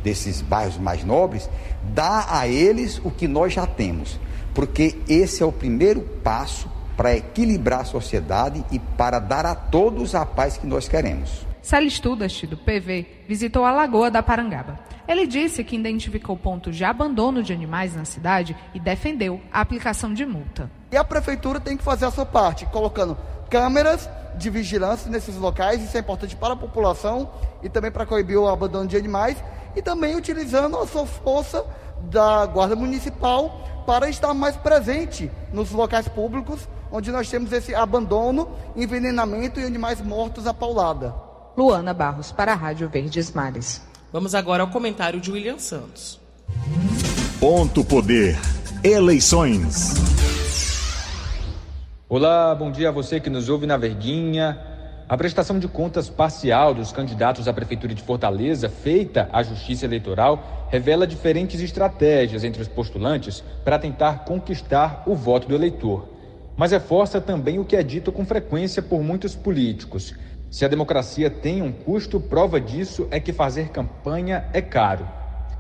desses 0.04 0.42
bairros 0.42 0.78
mais 0.78 1.04
nobres, 1.04 1.50
dar 1.84 2.28
a 2.30 2.48
eles 2.48 3.00
o 3.04 3.12
que 3.12 3.28
nós 3.28 3.54
já 3.54 3.68
temos, 3.68 4.20
porque 4.54 4.98
esse 5.08 5.44
é 5.44 5.46
o 5.46 5.52
primeiro 5.52 6.02
passo 6.24 6.70
para 6.98 7.16
equilibrar 7.16 7.82
a 7.82 7.86
sociedade 7.86 8.64
e 8.72 8.80
para 8.80 9.20
dar 9.20 9.46
a 9.46 9.56
todos 9.56 10.14
a 10.16 10.26
paz 10.26 10.58
que 10.58 10.68
nós 10.68 10.88
queremos. 10.88 11.46
Célio 11.62 11.92
Studast, 11.92 12.48
do 12.48 12.58
PV, 12.58 13.06
visitou 13.28 13.64
a 13.64 13.72
Lagoa 13.72 14.10
da 14.10 14.24
Parangaba. 14.24 14.80
Ele 15.08 15.28
disse 15.28 15.64
que 15.64 15.76
identificou 15.76 16.36
pontos 16.36 16.76
de 16.76 16.84
abandono 16.84 17.44
de 17.44 17.54
animais 17.54 17.96
na 17.96 18.06
cidade 18.06 18.56
e 18.74 18.80
defendeu 18.80 19.40
a 19.52 19.62
aplicação 19.62 20.14
de 20.14 20.26
multa. 20.26 20.72
E 20.92 20.98
a 20.98 21.04
prefeitura 21.04 21.60
tem 21.60 21.78
que 21.78 21.84
fazer 21.84 22.06
a 22.06 22.12
sua 22.12 22.26
parte, 22.26 22.66
colocando 22.66 23.18
câmeras 23.52 24.10
de 24.36 24.50
vigilância 24.50 25.12
nesses 25.12 25.36
locais, 25.36 25.84
isso 25.84 25.96
é 25.96 26.00
importante 26.00 26.36
para 26.36 26.54
a 26.54 26.58
população 26.58 27.30
e 27.62 27.70
também 27.70 27.92
para 27.92 28.06
coibir 28.06 28.40
o 28.40 28.48
abandono 28.48 28.88
de 28.88 28.98
animais, 28.98 29.38
e 29.76 29.82
também 29.82 30.16
utilizando 30.16 30.78
a 30.78 30.88
sua 30.88 31.06
força 31.06 31.64
da 32.10 32.46
Guarda 32.48 32.76
Municipal 32.76 33.84
para 33.86 34.10
estar 34.10 34.34
mais 34.34 34.56
presente 34.56 35.30
nos 35.54 35.72
locais 35.72 36.08
públicos 36.08 36.68
onde 36.92 37.12
nós 37.12 37.30
temos 37.30 37.52
esse 37.52 37.74
abandono, 37.74 38.50
envenenamento 38.76 39.60
e 39.60 39.66
animais 39.66 40.02
mortos 40.02 40.46
à 40.46 40.54
paulada. 40.54 41.14
Luana 41.58 41.94
Barros, 41.94 42.32
para 42.32 42.52
a 42.52 42.56
Rádio 42.56 42.90
Verdes 42.90 43.32
Mares. 43.32 43.82
Vamos 44.12 44.36
agora 44.36 44.64
ao 44.64 44.70
comentário 44.70 45.22
de 45.22 45.32
William 45.32 45.58
Santos. 45.58 46.20
Ponto 47.40 47.84
Poder. 47.84 48.38
Eleições. 48.84 50.21
Olá, 52.14 52.54
bom 52.54 52.70
dia 52.70 52.90
a 52.90 52.92
você 52.92 53.22
que 53.22 53.30
nos 53.30 53.48
ouve 53.48 53.66
na 53.66 53.78
Verguinha. 53.78 54.60
A 55.08 55.16
prestação 55.16 55.58
de 55.58 55.66
contas 55.70 56.10
parcial 56.10 56.74
dos 56.74 56.92
candidatos 56.92 57.48
à 57.48 57.54
Prefeitura 57.54 57.94
de 57.94 58.02
Fortaleza, 58.02 58.68
feita 58.68 59.30
à 59.32 59.42
Justiça 59.42 59.86
Eleitoral, 59.86 60.68
revela 60.70 61.08
diferentes 61.08 61.62
estratégias 61.62 62.44
entre 62.44 62.62
os 62.62 62.68
postulantes 62.68 63.42
para 63.64 63.80
tentar 63.80 64.26
conquistar 64.26 65.04
o 65.08 65.16
voto 65.16 65.48
do 65.48 65.56
eleitor 65.56 66.06
mas 66.58 66.74
reforça 66.74 67.22
também 67.22 67.60
o 67.60 67.66
que 67.66 67.78
é 67.78 67.82
dito 67.82 68.12
com 68.12 68.26
frequência 68.26 68.82
por 68.82 69.02
muitos 69.02 69.34
políticos. 69.34 70.14
Se 70.50 70.66
a 70.66 70.68
democracia 70.68 71.30
tem 71.30 71.62
um 71.62 71.72
custo, 71.72 72.20
prova 72.20 72.60
disso 72.60 73.08
é 73.10 73.22
que 73.22 73.32
fazer 73.32 73.70
campanha 73.70 74.44
é 74.52 74.62
caro. 74.62 75.08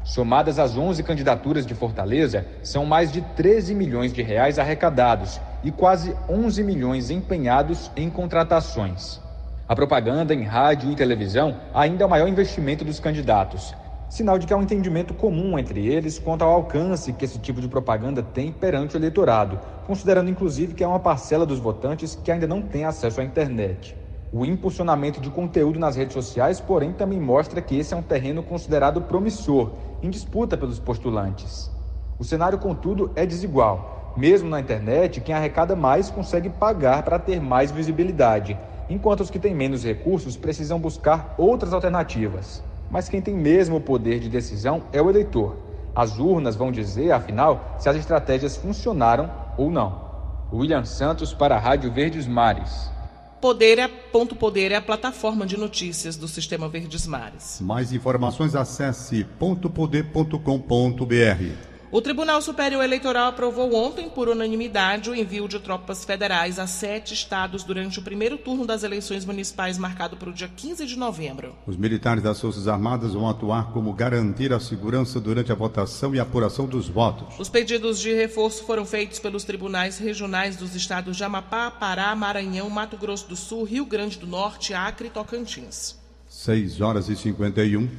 Somadas 0.04 0.60
as 0.60 0.76
11 0.76 1.02
candidaturas 1.02 1.66
de 1.66 1.74
Fortaleza, 1.74 2.46
são 2.62 2.86
mais 2.86 3.10
de 3.10 3.22
13 3.22 3.74
milhões 3.74 4.12
de 4.12 4.22
reais 4.22 4.60
arrecadados 4.60 5.40
e 5.63 5.71
quase 5.71 6.15
11 6.30 6.63
milhões 6.63 7.10
empenhados 7.10 7.91
em 7.95 8.10
contratações. 8.10 9.19
A 9.67 9.76
propaganda 9.76 10.34
em 10.34 10.43
rádio 10.43 10.91
e 10.91 10.95
televisão 10.95 11.56
ainda 11.74 12.04
é 12.04 12.06
o 12.06 12.10
maior 12.10 12.28
investimento 12.28 12.84
dos 12.84 13.00
candidatos 13.00 13.74
sinal 14.12 14.38
de 14.38 14.45
que 14.45 14.52
há 14.52 14.58
um 14.58 14.63
entendimento 14.63 15.13
comum 15.13 15.58
entre 15.58 15.88
eles 15.88 16.19
quanto 16.19 16.41
ao 16.41 16.52
alcance 16.52 17.13
que 17.13 17.24
esse 17.24 17.39
tipo 17.39 17.62
de 17.62 17.69
propaganda 17.69 18.21
tem 18.21 18.52
perante 18.52 18.93
o 18.93 19.00
eleitorado, 19.00 19.58
considerando 19.88 20.30
inclusive 20.30 20.74
que 20.74 20.84
há 20.84 20.89
uma 20.89 21.00
parcela 21.00 21.45
dos 21.45 21.60
votantes 21.60 22.13
que 22.13 22.30
ainda 22.30 22.45
não 22.45 22.62
tem 22.62 22.84
acesso 22.84 23.21
à 23.21 23.24
internet. 23.24 23.95
O 24.30 24.45
impulsionamento 24.45 25.21
de 25.21 25.30
conteúdo 25.30 25.80
nas 25.80 25.95
redes 25.95 26.13
sociais, 26.13 26.60
porém, 26.60 26.91
também 26.91 27.21
mostra 27.21 27.62
que 27.62 27.78
esse 27.78 27.93
é 27.93 27.97
um 27.97 28.02
terreno 28.02 28.43
considerado 28.43 29.02
promissor, 29.02 29.71
em 30.04 30.10
disputa 30.10 30.58
pelos 30.58 30.78
postulantes. 30.78 31.71
O 32.19 32.26
cenário, 32.26 32.60
contudo, 32.60 33.12
é 33.15 33.26
desigual. 33.26 34.01
Mesmo 34.15 34.50
na 34.50 34.60
internet, 34.60 35.21
quem 35.21 35.34
arrecada 35.34 35.76
mais 35.76 36.10
consegue 36.10 36.50
pagar 36.50 37.04
para 37.04 37.17
ter 37.17 37.39
mais 37.39 37.71
visibilidade, 37.71 38.58
enquanto 38.89 39.21
os 39.21 39.30
que 39.30 39.39
têm 39.39 39.56
menos 39.56 39.84
recursos 39.84 40.36
precisam 40.36 40.80
buscar 40.80 41.34
outras 41.38 41.74
alternativas. 41.74 42.62
Mas 42.89 43.08
quem 43.08 43.21
tem 43.21 43.34
mesmo 43.34 43.78
o 43.78 43.82
poder 43.82 44.19
de 44.19 44.28
decisão 44.28 44.84
é 44.91 45.02
o 45.02 45.10
eleitor. 45.10 45.56
As 45.95 46.19
urnas 46.19 46.56
vão 46.56 46.71
dizer, 46.71 47.12
afinal, 47.12 47.78
se 47.80 47.88
as 47.88 47.95
estratégias 47.95 48.58
funcionaram 48.58 49.32
ou 49.58 49.71
não. 49.71 50.12
William 50.52 50.84
Santos 50.84 51.34
para 51.34 51.56
a 51.56 51.60
Rádio 51.60 51.91
Verdes 51.91 52.28
Mares. 52.28 52.91
Poder 53.39 53.80
é, 53.80 53.88
ponto 53.88 54.36
Poder 54.36 54.71
é 54.71 54.76
a 54.76 54.82
plataforma 54.82 55.45
de 55.45 55.58
notícias 55.58 56.17
do 56.17 56.28
Sistema 56.28 56.69
Verdes 56.69 57.08
Mares. 57.08 57.60
Mais 57.62 57.91
informações 57.91 58.56
acesse 58.56 59.24
pontopoder.com.br. 59.39 61.71
O 61.93 62.01
Tribunal 62.01 62.41
Superior 62.41 62.82
Eleitoral 62.82 63.27
aprovou 63.27 63.75
ontem, 63.75 64.10
por 64.10 64.30
unanimidade, 64.30 65.10
o 65.10 65.15
envio 65.15 65.45
de 65.45 65.60
tropas 65.60 66.06
federais 66.06 66.58
a 66.58 66.65
sete 66.65 67.13
estados 67.13 67.65
durante 67.65 67.99
o 67.99 68.01
primeiro 68.01 68.38
turno 68.38 68.65
das 68.65 68.84
eleições 68.84 69.25
municipais 69.25 69.77
marcado 69.77 70.15
para 70.15 70.30
o 70.30 70.34
dia 70.34 70.47
15 70.47 70.86
de 70.86 70.97
novembro. 70.97 71.54
Os 71.67 71.75
militares 71.75 72.23
das 72.23 72.39
Forças 72.39 72.69
Armadas 72.69 73.12
vão 73.12 73.27
atuar 73.27 73.73
como 73.73 73.91
garantir 73.91 74.54
a 74.54 74.60
segurança 74.62 75.19
durante 75.19 75.51
a 75.51 75.56
votação 75.56 76.15
e 76.15 76.19
apuração 76.19 76.65
dos 76.65 76.88
votos. 76.88 77.38
Os 77.38 77.49
pedidos 77.49 77.99
de 77.99 78.13
reforço 78.13 78.63
foram 78.63 78.86
feitos 78.86 79.19
pelos 79.19 79.43
tribunais 79.43 79.97
regionais 79.97 80.56
dos 80.56 80.73
estados 80.73 81.17
de 81.17 81.25
Amapá, 81.25 81.69
Pará, 81.69 82.15
Maranhão, 82.15 82.69
Mato 82.69 82.95
Grosso 82.95 83.27
do 83.27 83.36
Sul, 83.36 83.65
Rio 83.65 83.86
Grande 83.86 84.17
do 84.17 84.25
Norte, 84.25 84.73
Acre 84.73 85.08
e 85.08 85.12
Tocantins. 85.12 85.99
6 86.30 86.80
horas 86.80 87.10
e 87.10 87.17
51. 87.17 87.89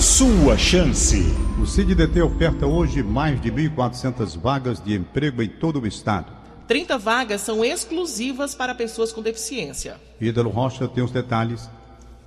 Sua 0.00 0.56
chance. 0.56 1.18
O 1.62 1.66
CIDDT 1.66 2.22
oferta 2.22 2.66
hoje 2.66 3.02
mais 3.02 3.38
de 3.38 3.52
1.400 3.52 4.40
vagas 4.40 4.82
de 4.82 4.94
emprego 4.94 5.42
em 5.42 5.48
todo 5.48 5.78
o 5.78 5.86
estado. 5.86 6.32
30 6.66 6.96
vagas 6.96 7.42
são 7.42 7.62
exclusivas 7.62 8.54
para 8.54 8.74
pessoas 8.74 9.12
com 9.12 9.20
deficiência. 9.20 10.00
Ídalo 10.18 10.48
Rocha 10.48 10.88
tem 10.88 11.04
os 11.04 11.10
detalhes. 11.10 11.68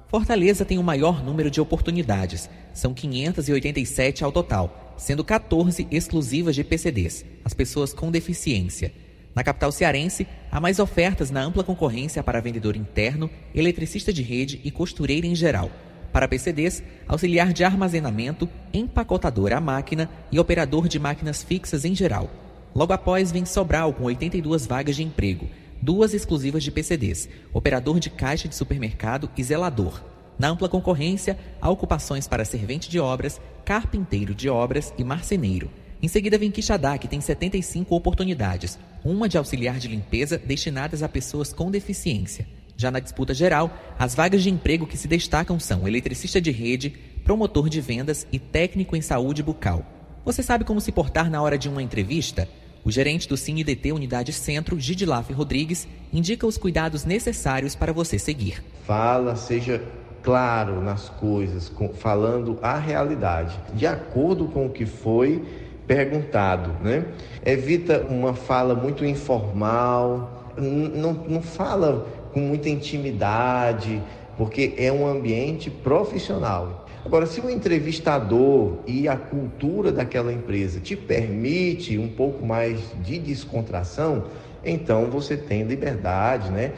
Fortaleza 0.08 0.64
tem 0.64 0.78
o 0.78 0.84
maior 0.84 1.24
número 1.24 1.50
de 1.50 1.60
oportunidades. 1.60 2.48
São 2.76 2.94
587 2.94 4.24
ao 4.24 4.32
total, 4.32 4.94
sendo 4.96 5.24
14 5.24 5.88
exclusivas 5.90 6.54
de 6.54 6.64
PCDs, 6.64 7.26
as 7.44 7.56
pessoas 7.56 7.92
com 7.92 8.12
deficiência. 8.12 8.94
Na 9.34 9.44
capital 9.44 9.72
cearense, 9.72 10.28
há 10.52 10.62
mais 10.62 10.78
ofertas 10.78 11.32
na 11.32 11.42
ampla 11.42 11.64
concorrência 11.64 12.22
para 12.22 12.40
vendedor 12.40 12.76
interno, 12.76 13.32
eletricista 13.56 14.14
de 14.14 14.22
rede 14.22 14.62
e 14.64 14.70
costureira 14.70 15.26
em 15.26 15.34
geral. 15.34 15.72
Para 16.14 16.28
PCDs, 16.28 16.84
auxiliar 17.08 17.52
de 17.52 17.64
armazenamento, 17.64 18.48
empacotador 18.72 19.52
à 19.52 19.60
máquina 19.60 20.08
e 20.32 20.40
operador 20.40 20.88
de 20.88 21.00
máquinas 21.00 21.42
fixas 21.42 21.84
em 21.84 21.96
geral. 21.96 22.30
Logo 22.76 22.94
após 22.94 23.32
vem 23.32 23.46
Sobral 23.46 23.92
com 23.92 24.04
82 24.04 24.68
vagas 24.68 24.96
de 24.96 25.02
emprego, 25.02 25.50
duas 25.82 26.14
exclusivas 26.14 26.64
de 26.64 26.72
PCDs, 26.72 27.28
operador 27.52 28.00
de 28.00 28.12
caixa 28.12 28.48
de 28.48 28.54
supermercado 28.54 29.28
e 29.36 29.44
zelador. 29.44 30.04
Na 30.38 30.50
ampla 30.50 30.70
concorrência, 30.70 31.38
há 31.60 31.70
ocupações 31.70 32.28
para 32.28 32.46
servente 32.46 32.92
de 32.92 33.00
obras, 33.00 33.42
carpinteiro 33.66 34.36
de 34.36 34.48
obras 34.48 34.94
e 34.98 35.04
marceneiro. 35.04 35.72
Em 36.00 36.08
seguida 36.08 36.38
vem 36.38 36.52
Quixadá, 36.52 36.96
que 36.98 37.08
tem 37.08 37.22
75 37.22 37.96
oportunidades, 37.96 38.78
uma 39.04 39.28
de 39.28 39.38
auxiliar 39.38 39.80
de 39.80 39.88
limpeza 39.88 40.38
destinadas 40.38 41.02
a 41.02 41.10
pessoas 41.10 41.52
com 41.52 41.72
deficiência. 41.72 42.46
Já 42.84 42.92
na 42.92 43.00
disputa 43.00 43.34
geral, 43.34 43.72
as 43.98 44.14
vagas 44.14 44.44
de 44.44 44.50
emprego 44.50 44.86
que 44.86 44.98
se 44.98 45.08
destacam 45.08 45.58
são 45.58 45.88
eletricista 45.88 46.42
de 46.42 46.52
rede, 46.52 46.90
promotor 47.24 47.70
de 47.70 47.80
vendas 47.80 48.28
e 48.30 48.38
técnico 48.38 48.94
em 48.94 49.02
saúde 49.02 49.42
bucal. 49.42 49.86
Você 50.26 50.44
sabe 50.44 50.66
como 50.66 50.82
se 50.82 50.92
portar 50.92 51.30
na 51.30 51.42
hora 51.42 51.58
de 51.58 51.70
uma 51.70 51.82
entrevista? 51.82 52.46
O 52.84 52.92
gerente 52.92 53.26
do 53.30 53.38
CineDT 53.38 53.94
Unidade 53.94 54.34
Centro, 54.34 54.78
Gidilaf 54.78 55.32
Rodrigues, 55.32 55.88
indica 56.12 56.46
os 56.46 56.58
cuidados 56.58 57.06
necessários 57.06 57.74
para 57.74 57.94
você 57.94 58.20
seguir. 58.20 58.62
Fala, 58.86 59.38
seja 59.38 59.82
claro 60.22 60.82
nas 60.82 61.08
coisas, 61.08 61.72
falando 61.94 62.60
a 62.62 62.78
realidade, 62.78 63.58
de 63.76 63.88
acordo 63.88 64.50
com 64.50 64.66
o 64.66 64.70
que 64.70 64.86
foi 64.86 65.42
perguntado, 65.88 66.72
né? 66.84 67.06
Evita 67.46 68.06
uma 68.10 68.34
fala 68.34 68.76
muito 68.76 69.06
informal, 69.06 70.52
não, 70.58 71.14
não 71.14 71.42
fala 71.42 72.23
com 72.34 72.40
muita 72.40 72.70
intimidade, 72.70 74.02
porque 74.38 74.74
é 74.78 74.92
um 74.92 75.08
ambiente 75.08 75.70
profissional. 75.70 76.84
Agora, 77.06 77.26
se 77.26 77.42
o 77.42 77.50
entrevistador 77.50 78.78
e 78.88 79.08
a 79.08 79.18
cultura 79.18 79.92
daquela 79.92 80.32
empresa 80.32 80.80
te 80.80 80.96
permite 80.96 81.98
um 81.98 82.08
pouco 82.08 82.46
mais 82.46 82.80
de 83.04 83.20
descontração, 83.20 84.26
então 84.64 85.10
você 85.10 85.36
tem 85.36 85.64
liberdade, 85.64 86.50
né? 86.50 86.72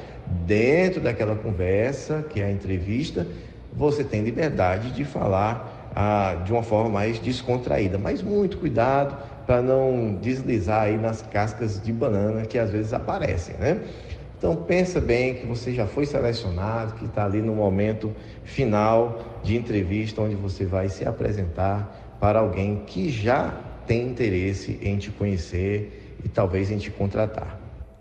Dentro 0.46 1.00
daquela 1.00 1.36
conversa, 1.36 2.26
que 2.28 2.42
é 2.42 2.46
a 2.46 2.52
entrevista, 2.52 3.28
você 3.72 4.04
tem 4.04 4.24
liberdade 4.24 4.92
de 4.92 5.06
falar 5.06 5.92
ah, 5.96 6.42
de 6.44 6.52
uma 6.52 6.64
forma 6.64 6.90
mais 6.90 7.20
descontraída. 7.20 8.00
Mas 8.00 8.24
muito 8.24 8.58
cuidado 8.58 9.16
para 9.46 9.62
não 9.62 10.16
deslizar 10.16 10.84
aí 10.84 10.98
nas 10.98 11.22
cascas 11.22 11.80
de 11.80 11.94
banana 11.94 12.42
que 12.46 12.58
às 12.58 12.72
vezes 12.72 12.94
aparecem, 12.94 13.56
né? 13.58 13.80
Então 14.38 14.56
pensa 14.56 15.00
bem 15.00 15.36
que 15.36 15.46
você 15.46 15.74
já 15.74 15.88
foi 15.88 16.06
selecionado, 16.06 16.96
que 16.96 17.06
está 17.06 17.26
ali 17.26 17.42
no 17.42 17.56
momento 17.56 18.14
final 18.44 19.40
de 19.44 19.56
entrevista 19.56 20.22
onde 20.22 20.36
você 20.36 20.66
vai 20.66 20.90
se 20.90 21.06
apresentar 21.06 22.18
para 22.20 22.40
alguém 22.40 22.84
que 22.86 23.10
já 23.10 23.52
tem 23.88 24.08
interesse 24.08 24.78
em 24.82 24.98
te 24.98 25.10
conhecer 25.10 26.18
e 26.24 26.28
talvez 26.30 26.70
em 26.70 26.78
te 26.78 26.92
contratar. 26.92 27.60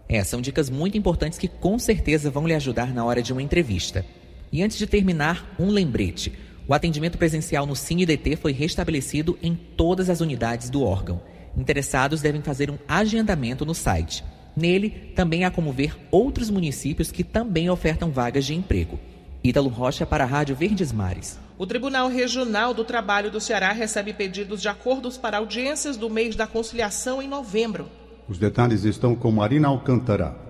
É, 0.08 0.22
são 0.24 0.40
dicas 0.40 0.68
muito 0.68 0.98
importantes 0.98 1.38
que 1.38 1.48
com 1.48 1.78
certeza 1.78 2.30
vão 2.30 2.46
lhe 2.46 2.54
ajudar 2.54 2.92
na 2.92 3.04
hora 3.04 3.22
de 3.22 3.32
uma 3.32 3.42
entrevista. 3.42 4.04
E 4.52 4.62
antes 4.62 4.76
de 4.76 4.86
terminar, 4.86 5.54
um 5.58 5.70
lembrete. 5.70 6.32
O 6.66 6.74
atendimento 6.74 7.18
presencial 7.18 7.66
no 7.66 7.76
CineDT 7.76 8.36
foi 8.36 8.52
restabelecido 8.52 9.38
em 9.42 9.54
todas 9.54 10.08
as 10.08 10.20
unidades 10.20 10.70
do 10.70 10.82
órgão. 10.82 11.20
Interessados 11.56 12.20
devem 12.20 12.42
fazer 12.42 12.70
um 12.70 12.78
agendamento 12.88 13.64
no 13.64 13.74
site 13.74 14.24
Nele, 14.56 14.90
também 15.14 15.44
há 15.44 15.50
como 15.50 15.72
ver 15.72 15.96
outros 16.10 16.50
municípios 16.50 17.10
que 17.10 17.24
também 17.24 17.68
ofertam 17.68 18.10
vagas 18.10 18.44
de 18.44 18.54
emprego. 18.54 18.98
Ítalo 19.42 19.68
Rocha 19.68 20.06
para 20.06 20.24
a 20.24 20.26
Rádio 20.26 20.56
Verdes 20.56 20.92
Mares. 20.92 21.38
O 21.58 21.66
Tribunal 21.66 22.08
Regional 22.08 22.72
do 22.72 22.84
Trabalho 22.84 23.30
do 23.30 23.40
Ceará 23.40 23.72
recebe 23.72 24.12
pedidos 24.12 24.60
de 24.60 24.68
acordos 24.68 25.16
para 25.16 25.38
audiências 25.38 25.96
do 25.96 26.10
mês 26.10 26.34
da 26.34 26.46
conciliação 26.46 27.22
em 27.22 27.28
novembro. 27.28 27.88
Os 28.28 28.38
detalhes 28.38 28.84
estão 28.84 29.14
com 29.14 29.30
Marina 29.30 29.68
Alcântara. 29.68 30.43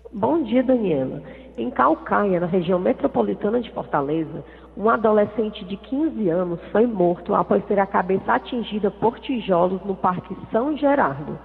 Bom 0.09 0.41
dia, 0.41 0.63
Daniela. 0.63 1.21
Em 1.57 1.69
Calcaia, 1.69 2.39
na 2.39 2.47
região 2.47 2.79
metropolitana 2.79 3.59
de 3.59 3.69
Fortaleza, 3.71 4.41
um 4.81 4.89
adolescente 4.89 5.63
de 5.63 5.77
15 5.77 6.27
anos 6.29 6.59
foi 6.71 6.87
morto 6.87 7.35
após 7.35 7.63
ter 7.65 7.77
a 7.77 7.85
cabeça 7.85 8.33
atingida 8.33 8.89
por 8.89 9.19
tijolos 9.19 9.79
no 9.85 9.95
Parque 9.95 10.35
São 10.51 10.75
Gerardo. 10.75 11.37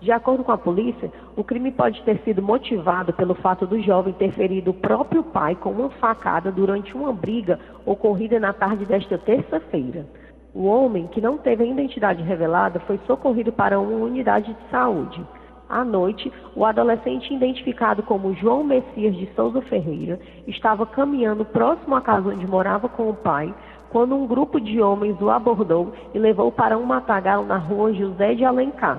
De 0.00 0.10
acordo 0.10 0.42
com 0.42 0.50
a 0.50 0.58
polícia, 0.58 1.12
o 1.36 1.44
crime 1.44 1.70
pode 1.70 2.02
ter 2.02 2.18
sido 2.24 2.42
motivado 2.42 3.12
pelo 3.12 3.36
fato 3.36 3.64
do 3.64 3.80
jovem 3.80 4.12
ter 4.14 4.32
ferido 4.32 4.72
o 4.72 4.74
próprio 4.74 5.22
pai 5.22 5.54
com 5.54 5.70
uma 5.70 5.90
facada 5.90 6.50
durante 6.50 6.92
uma 6.96 7.12
briga 7.12 7.60
ocorrida 7.86 8.40
na 8.40 8.52
tarde 8.52 8.84
desta 8.84 9.16
terça-feira. 9.18 10.04
O 10.52 10.64
homem, 10.64 11.06
que 11.06 11.20
não 11.20 11.38
teve 11.38 11.62
a 11.62 11.66
identidade 11.66 12.24
revelada, 12.24 12.80
foi 12.80 12.98
socorrido 13.06 13.52
para 13.52 13.78
uma 13.78 14.04
unidade 14.04 14.52
de 14.52 14.68
saúde. 14.68 15.24
À 15.70 15.84
noite, 15.84 16.32
o 16.56 16.64
adolescente 16.64 17.32
identificado 17.32 18.02
como 18.02 18.34
João 18.34 18.64
Messias 18.64 19.14
de 19.14 19.32
Souza 19.36 19.62
Ferreira 19.62 20.18
estava 20.48 20.84
caminhando 20.84 21.44
próximo 21.44 21.94
à 21.94 22.00
casa 22.00 22.30
onde 22.30 22.44
morava 22.44 22.88
com 22.88 23.08
o 23.08 23.14
pai, 23.14 23.54
quando 23.88 24.16
um 24.16 24.26
grupo 24.26 24.60
de 24.60 24.82
homens 24.82 25.16
o 25.20 25.30
abordou 25.30 25.92
e 26.12 26.18
levou 26.18 26.50
para 26.50 26.76
um 26.76 26.82
matagal 26.82 27.44
na 27.44 27.56
rua 27.56 27.92
José 27.92 28.34
de 28.34 28.44
Alencar. 28.44 28.98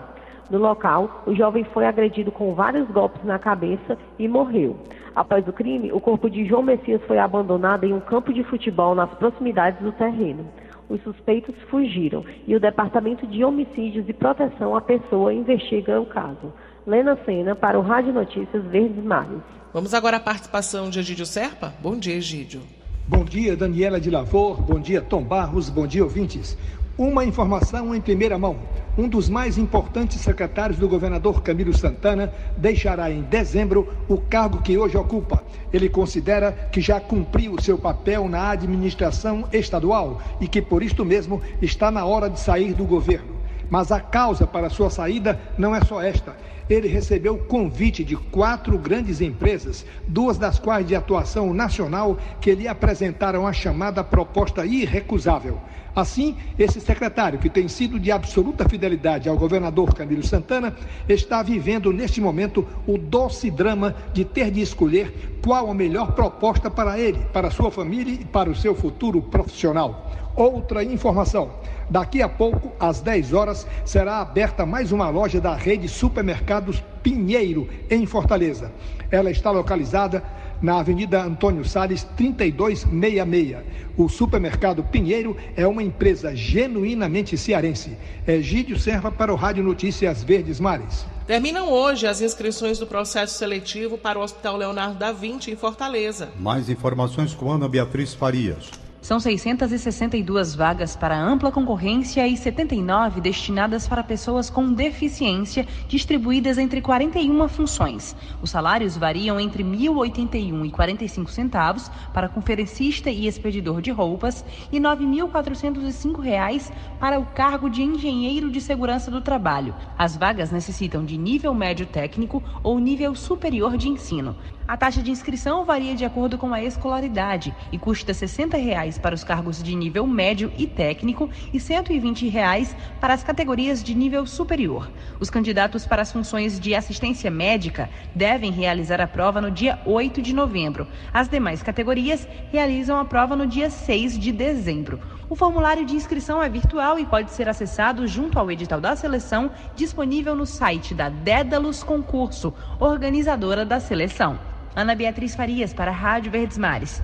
No 0.49 0.59
local, 0.59 1.23
o 1.27 1.35
jovem 1.35 1.65
foi 1.65 1.85
agredido 1.85 2.31
com 2.31 2.53
vários 2.53 2.89
golpes 2.89 3.21
na 3.25 3.37
cabeça 3.37 3.97
e 4.17 4.25
morreu. 4.25 4.77
Após 5.13 5.45
o 5.49 5.51
crime, 5.51 5.91
o 5.91 5.99
corpo 5.99 6.29
de 6.29 6.45
João 6.45 6.63
Messias 6.63 7.01
foi 7.05 7.19
abandonado 7.19 7.83
em 7.83 7.91
um 7.91 7.99
campo 7.99 8.31
de 8.31 8.45
futebol 8.45 8.95
nas 8.95 9.09
proximidades 9.15 9.81
do 9.81 9.91
terreno 9.91 10.45
os 10.91 11.01
suspeitos 11.03 11.55
fugiram 11.69 12.23
e 12.45 12.55
o 12.55 12.59
Departamento 12.59 13.25
de 13.25 13.43
Homicídios 13.43 14.07
e 14.07 14.13
Proteção 14.13 14.75
à 14.75 14.81
Pessoa 14.81 15.33
investiga 15.33 15.99
o 15.99 16.05
caso. 16.05 16.53
Lena 16.85 17.17
Sena 17.25 17.55
para 17.55 17.79
o 17.79 17.81
Rádio 17.81 18.11
Notícias 18.11 18.63
Verdes 18.65 19.03
Mares. 19.03 19.41
Vamos 19.73 19.93
agora 19.93 20.17
à 20.17 20.19
participação 20.19 20.89
de 20.89 20.99
Egídio 20.99 21.25
Serpa. 21.25 21.73
Bom 21.81 21.97
dia, 21.97 22.15
Egídio. 22.15 22.61
Bom 23.07 23.23
dia, 23.23 23.55
Daniela 23.55 24.01
de 24.01 24.09
Lavor. 24.09 24.61
Bom 24.61 24.79
dia, 24.79 25.01
Tom 25.01 25.23
Barros. 25.23 25.69
Bom 25.69 25.87
dia, 25.87 26.03
ouvintes. 26.03 26.57
Uma 27.01 27.25
informação 27.25 27.95
em 27.95 27.99
primeira 27.99 28.37
mão. 28.37 28.57
Um 28.95 29.09
dos 29.09 29.27
mais 29.27 29.57
importantes 29.57 30.21
secretários 30.21 30.77
do 30.77 30.87
governador 30.87 31.41
Camilo 31.41 31.75
Santana 31.75 32.31
deixará 32.55 33.09
em 33.09 33.23
dezembro 33.23 33.91
o 34.07 34.19
cargo 34.19 34.61
que 34.61 34.77
hoje 34.77 34.95
ocupa. 34.95 35.43
Ele 35.73 35.89
considera 35.89 36.51
que 36.71 36.79
já 36.79 36.99
cumpriu 36.99 37.59
seu 37.59 37.75
papel 37.75 38.29
na 38.29 38.51
administração 38.51 39.47
estadual 39.51 40.21
e 40.39 40.47
que 40.47 40.61
por 40.61 40.83
isto 40.83 41.03
mesmo 41.03 41.41
está 41.59 41.89
na 41.89 42.05
hora 42.05 42.29
de 42.29 42.39
sair 42.39 42.75
do 42.75 42.85
governo. 42.85 43.35
Mas 43.67 43.91
a 43.91 43.99
causa 43.99 44.45
para 44.45 44.69
sua 44.69 44.91
saída 44.91 45.41
não 45.57 45.75
é 45.75 45.83
só 45.83 46.03
esta 46.03 46.35
ele 46.73 46.87
recebeu 46.87 47.37
convite 47.37 48.03
de 48.03 48.15
quatro 48.15 48.77
grandes 48.77 49.21
empresas, 49.21 49.85
duas 50.07 50.37
das 50.37 50.57
quais 50.57 50.87
de 50.87 50.95
atuação 50.95 51.53
nacional, 51.53 52.17
que 52.39 52.55
lhe 52.55 52.67
apresentaram 52.67 53.45
a 53.45 53.53
chamada 53.53 54.03
proposta 54.03 54.65
irrecusável. 54.65 55.59
Assim, 55.95 56.37
esse 56.57 56.79
secretário, 56.79 57.37
que 57.37 57.49
tem 57.49 57.67
sido 57.67 57.99
de 57.99 58.11
absoluta 58.11 58.67
fidelidade 58.67 59.27
ao 59.27 59.37
governador 59.37 59.93
Camilo 59.93 60.23
Santana, 60.23 60.73
está 61.07 61.43
vivendo 61.43 61.91
neste 61.91 62.21
momento 62.21 62.65
o 62.87 62.97
doce 62.97 63.51
drama 63.51 63.93
de 64.13 64.23
ter 64.23 64.51
de 64.51 64.61
escolher 64.61 65.39
qual 65.43 65.69
a 65.69 65.73
melhor 65.73 66.13
proposta 66.13 66.71
para 66.71 66.97
ele, 66.97 67.19
para 67.33 67.51
sua 67.51 67.69
família 67.69 68.13
e 68.13 68.25
para 68.25 68.49
o 68.49 68.55
seu 68.55 68.73
futuro 68.73 69.21
profissional. 69.21 70.09
Outra 70.33 70.81
informação: 70.81 71.51
daqui 71.89 72.21
a 72.21 72.29
pouco, 72.29 72.71
às 72.79 73.01
10 73.01 73.33
horas, 73.33 73.67
será 73.83 74.19
aberta 74.21 74.65
mais 74.65 74.93
uma 74.93 75.09
loja 75.09 75.41
da 75.41 75.55
rede 75.55 75.89
Supermercados 75.89 76.81
Pinheiro, 77.03 77.67
em 77.89 78.05
Fortaleza. 78.05 78.71
Ela 79.09 79.29
está 79.29 79.51
localizada 79.51 80.23
na 80.61 80.79
Avenida 80.79 81.23
Antônio 81.23 81.65
Salles, 81.65 82.03
3266. 82.15 83.57
O 83.97 84.07
supermercado 84.07 84.83
Pinheiro 84.83 85.35
é 85.55 85.65
uma 85.67 85.83
empresa 85.83 86.35
genuinamente 86.35 87.37
cearense. 87.37 87.97
Egídio 88.27 88.79
serva 88.79 89.11
para 89.11 89.33
o 89.33 89.35
Rádio 89.35 89.63
Notícias 89.63 90.23
Verdes 90.23 90.59
Mares. 90.59 91.05
Terminam 91.27 91.71
hoje 91.71 92.07
as 92.07 92.21
inscrições 92.21 92.79
do 92.79 92.87
processo 92.87 93.37
seletivo 93.37 93.97
para 93.97 94.19
o 94.19 94.21
Hospital 94.21 94.57
Leonardo 94.57 94.97
da 94.97 95.11
Vinci, 95.11 95.51
em 95.51 95.55
Fortaleza. 95.55 96.29
Mais 96.39 96.69
informações 96.69 97.33
com 97.33 97.51
Ana 97.51 97.69
Beatriz 97.69 98.13
Farias. 98.13 98.69
São 99.01 99.19
662 99.19 100.53
vagas 100.53 100.95
para 100.95 101.19
ampla 101.19 101.51
concorrência 101.51 102.27
e 102.27 102.37
79 102.37 103.19
destinadas 103.19 103.87
para 103.87 104.03
pessoas 104.03 104.47
com 104.47 104.71
deficiência, 104.71 105.67
distribuídas 105.87 106.59
entre 106.59 106.81
41 106.81 107.47
funções. 107.47 108.15
Os 108.43 108.51
salários 108.51 108.95
variam 108.95 109.39
entre 109.39 109.63
R$ 109.63 109.69
1.081 109.69 110.67
e 110.67 110.69
45 110.69 111.31
centavos 111.31 111.89
para 112.13 112.29
conferencista 112.29 113.09
e 113.09 113.25
expedidor 113.25 113.81
de 113.81 113.89
roupas 113.89 114.45
e 114.71 114.77
R$ 114.77 114.83
9.405 114.83 116.71
para 116.99 117.19
o 117.19 117.25
cargo 117.25 117.71
de 117.71 117.81
engenheiro 117.81 118.51
de 118.51 118.61
segurança 118.61 119.09
do 119.09 119.19
trabalho. 119.19 119.73
As 119.97 120.15
vagas 120.15 120.51
necessitam 120.51 121.03
de 121.03 121.17
nível 121.17 121.55
médio 121.55 121.87
técnico 121.87 122.43
ou 122.61 122.77
nível 122.77 123.15
superior 123.15 123.77
de 123.77 123.89
ensino. 123.89 124.35
A 124.71 124.77
taxa 124.77 125.03
de 125.03 125.11
inscrição 125.11 125.65
varia 125.65 125.93
de 125.93 126.05
acordo 126.05 126.37
com 126.37 126.53
a 126.53 126.63
escolaridade 126.63 127.53
e 127.73 127.77
custa 127.77 128.13
60 128.13 128.55
reais 128.55 128.97
para 128.97 129.13
os 129.13 129.21
cargos 129.21 129.61
de 129.61 129.75
nível 129.75 130.07
médio 130.07 130.49
e 130.57 130.65
técnico 130.65 131.29
e 131.51 131.59
120 131.59 132.29
reais 132.29 132.73
para 132.97 133.13
as 133.13 133.21
categorias 133.21 133.83
de 133.83 133.93
nível 133.93 134.25
superior. 134.25 134.89
Os 135.19 135.29
candidatos 135.29 135.85
para 135.85 136.03
as 136.03 136.09
funções 136.13 136.57
de 136.57 136.73
assistência 136.73 137.29
médica 137.29 137.89
devem 138.15 138.49
realizar 138.49 139.01
a 139.01 139.07
prova 139.07 139.41
no 139.41 139.51
dia 139.51 139.77
8 139.85 140.21
de 140.21 140.31
novembro. 140.33 140.87
As 141.13 141.27
demais 141.27 141.61
categorias 141.61 142.25
realizam 142.49 142.97
a 142.97 143.03
prova 143.03 143.35
no 143.35 143.45
dia 143.45 143.69
6 143.69 144.17
de 144.17 144.31
dezembro. 144.31 145.01
O 145.29 145.35
formulário 145.35 145.85
de 145.85 145.97
inscrição 145.97 146.41
é 146.41 146.47
virtual 146.47 146.97
e 146.97 147.05
pode 147.05 147.31
ser 147.31 147.49
acessado 147.49 148.07
junto 148.07 148.39
ao 148.39 148.49
edital 148.49 148.79
da 148.79 148.95
seleção, 148.95 149.51
disponível 149.75 150.33
no 150.33 150.45
site 150.45 150.93
da 150.93 151.09
Dédalus 151.09 151.83
Concurso, 151.83 152.53
organizadora 152.79 153.65
da 153.65 153.77
seleção. 153.77 154.50
Ana 154.75 154.95
Beatriz 154.95 155.35
Farias, 155.35 155.73
para 155.73 155.91
a 155.91 155.93
Rádio 155.93 156.31
Verdes 156.31 156.57
Mares. 156.57 157.01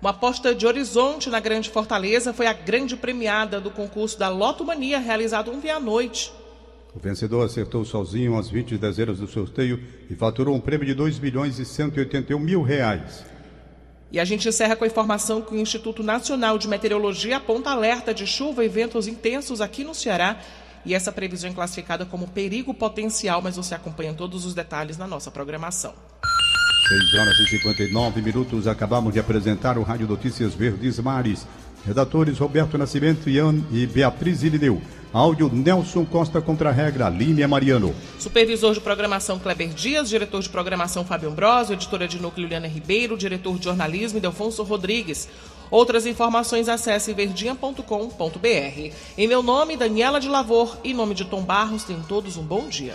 Uma 0.00 0.10
aposta 0.10 0.54
de 0.54 0.66
Horizonte 0.66 1.28
na 1.28 1.38
Grande 1.38 1.68
Fortaleza 1.68 2.32
foi 2.32 2.46
a 2.46 2.52
grande 2.52 2.96
premiada 2.96 3.60
do 3.60 3.70
concurso 3.70 4.18
da 4.18 4.28
Loto 4.28 4.64
Mania, 4.64 4.98
realizado 4.98 5.52
ontem 5.52 5.70
à 5.70 5.78
noite. 5.78 6.32
O 6.94 6.98
vencedor 6.98 7.44
acertou 7.44 7.84
sozinho 7.84 8.38
as 8.38 8.48
20 8.48 8.78
dezenas 8.78 9.18
do 9.18 9.26
sorteio 9.26 9.82
e 10.08 10.14
faturou 10.14 10.54
um 10.54 10.60
prêmio 10.60 10.86
de 10.86 10.94
2 10.94 11.18
milhões 11.18 11.58
e 11.58 11.64
181 11.64 12.38
mil 12.38 12.62
reais. 12.62 13.24
E 14.10 14.18
a 14.18 14.24
gente 14.24 14.48
encerra 14.48 14.76
com 14.76 14.84
a 14.84 14.86
informação 14.86 15.42
que 15.42 15.54
o 15.54 15.58
Instituto 15.58 16.02
Nacional 16.02 16.56
de 16.56 16.68
Meteorologia 16.68 17.36
aponta 17.36 17.70
alerta 17.70 18.14
de 18.14 18.26
chuva 18.26 18.64
e 18.64 18.68
ventos 18.68 19.08
intensos 19.08 19.60
aqui 19.60 19.84
no 19.84 19.94
Ceará. 19.94 20.38
E 20.86 20.94
essa 20.94 21.10
previsão 21.10 21.50
é 21.50 21.54
classificada 21.54 22.06
como 22.06 22.28
perigo 22.28 22.72
potencial, 22.72 23.42
mas 23.42 23.56
você 23.56 23.74
acompanha 23.74 24.14
todos 24.14 24.44
os 24.46 24.54
detalhes 24.54 24.96
na 24.96 25.06
nossa 25.06 25.30
programação. 25.30 25.94
6 26.86 27.14
horas 27.14 27.38
e 27.38 27.46
59 27.46 28.20
minutos. 28.20 28.66
Acabamos 28.66 29.12
de 29.12 29.18
apresentar 29.18 29.78
o 29.78 29.82
Rádio 29.82 30.06
Notícias 30.06 30.54
Verdes 30.54 30.98
Mares. 30.98 31.46
Redatores 31.86 32.38
Roberto 32.38 32.78
Nascimento 32.78 33.28
Ian 33.28 33.62
e 33.70 33.86
Beatriz 33.86 34.42
Irineu. 34.42 34.80
Áudio 35.12 35.50
Nelson 35.52 36.04
Costa 36.04 36.40
contra 36.40 36.70
a 36.70 36.72
regra, 36.72 37.08
Línia 37.08 37.46
Mariano. 37.46 37.94
Supervisor 38.18 38.74
de 38.74 38.80
programação 38.80 39.38
Kleber 39.38 39.68
Dias, 39.68 40.08
diretor 40.08 40.42
de 40.42 40.48
programação 40.48 41.04
Fábio 41.04 41.28
Ambrosio, 41.28 41.74
editora 41.74 42.08
de 42.08 42.20
núcleo 42.20 42.48
Liana 42.48 42.66
Ribeiro, 42.66 43.16
diretor 43.16 43.56
de 43.58 43.64
jornalismo 43.64 44.18
Delfonso 44.18 44.62
Rodrigues. 44.62 45.28
Outras 45.70 46.04
informações 46.04 46.68
acesse 46.68 47.12
verdinha.com.br. 47.12 48.94
Em 49.16 49.28
meu 49.28 49.42
nome, 49.42 49.76
Daniela 49.76 50.20
de 50.20 50.28
Lavor, 50.28 50.76
em 50.84 50.92
nome 50.92 51.14
de 51.14 51.24
Tom 51.24 51.42
Barros, 51.42 51.84
tenham 51.84 52.02
todos 52.02 52.36
um 52.36 52.42
bom 52.42 52.68
dia. 52.68 52.94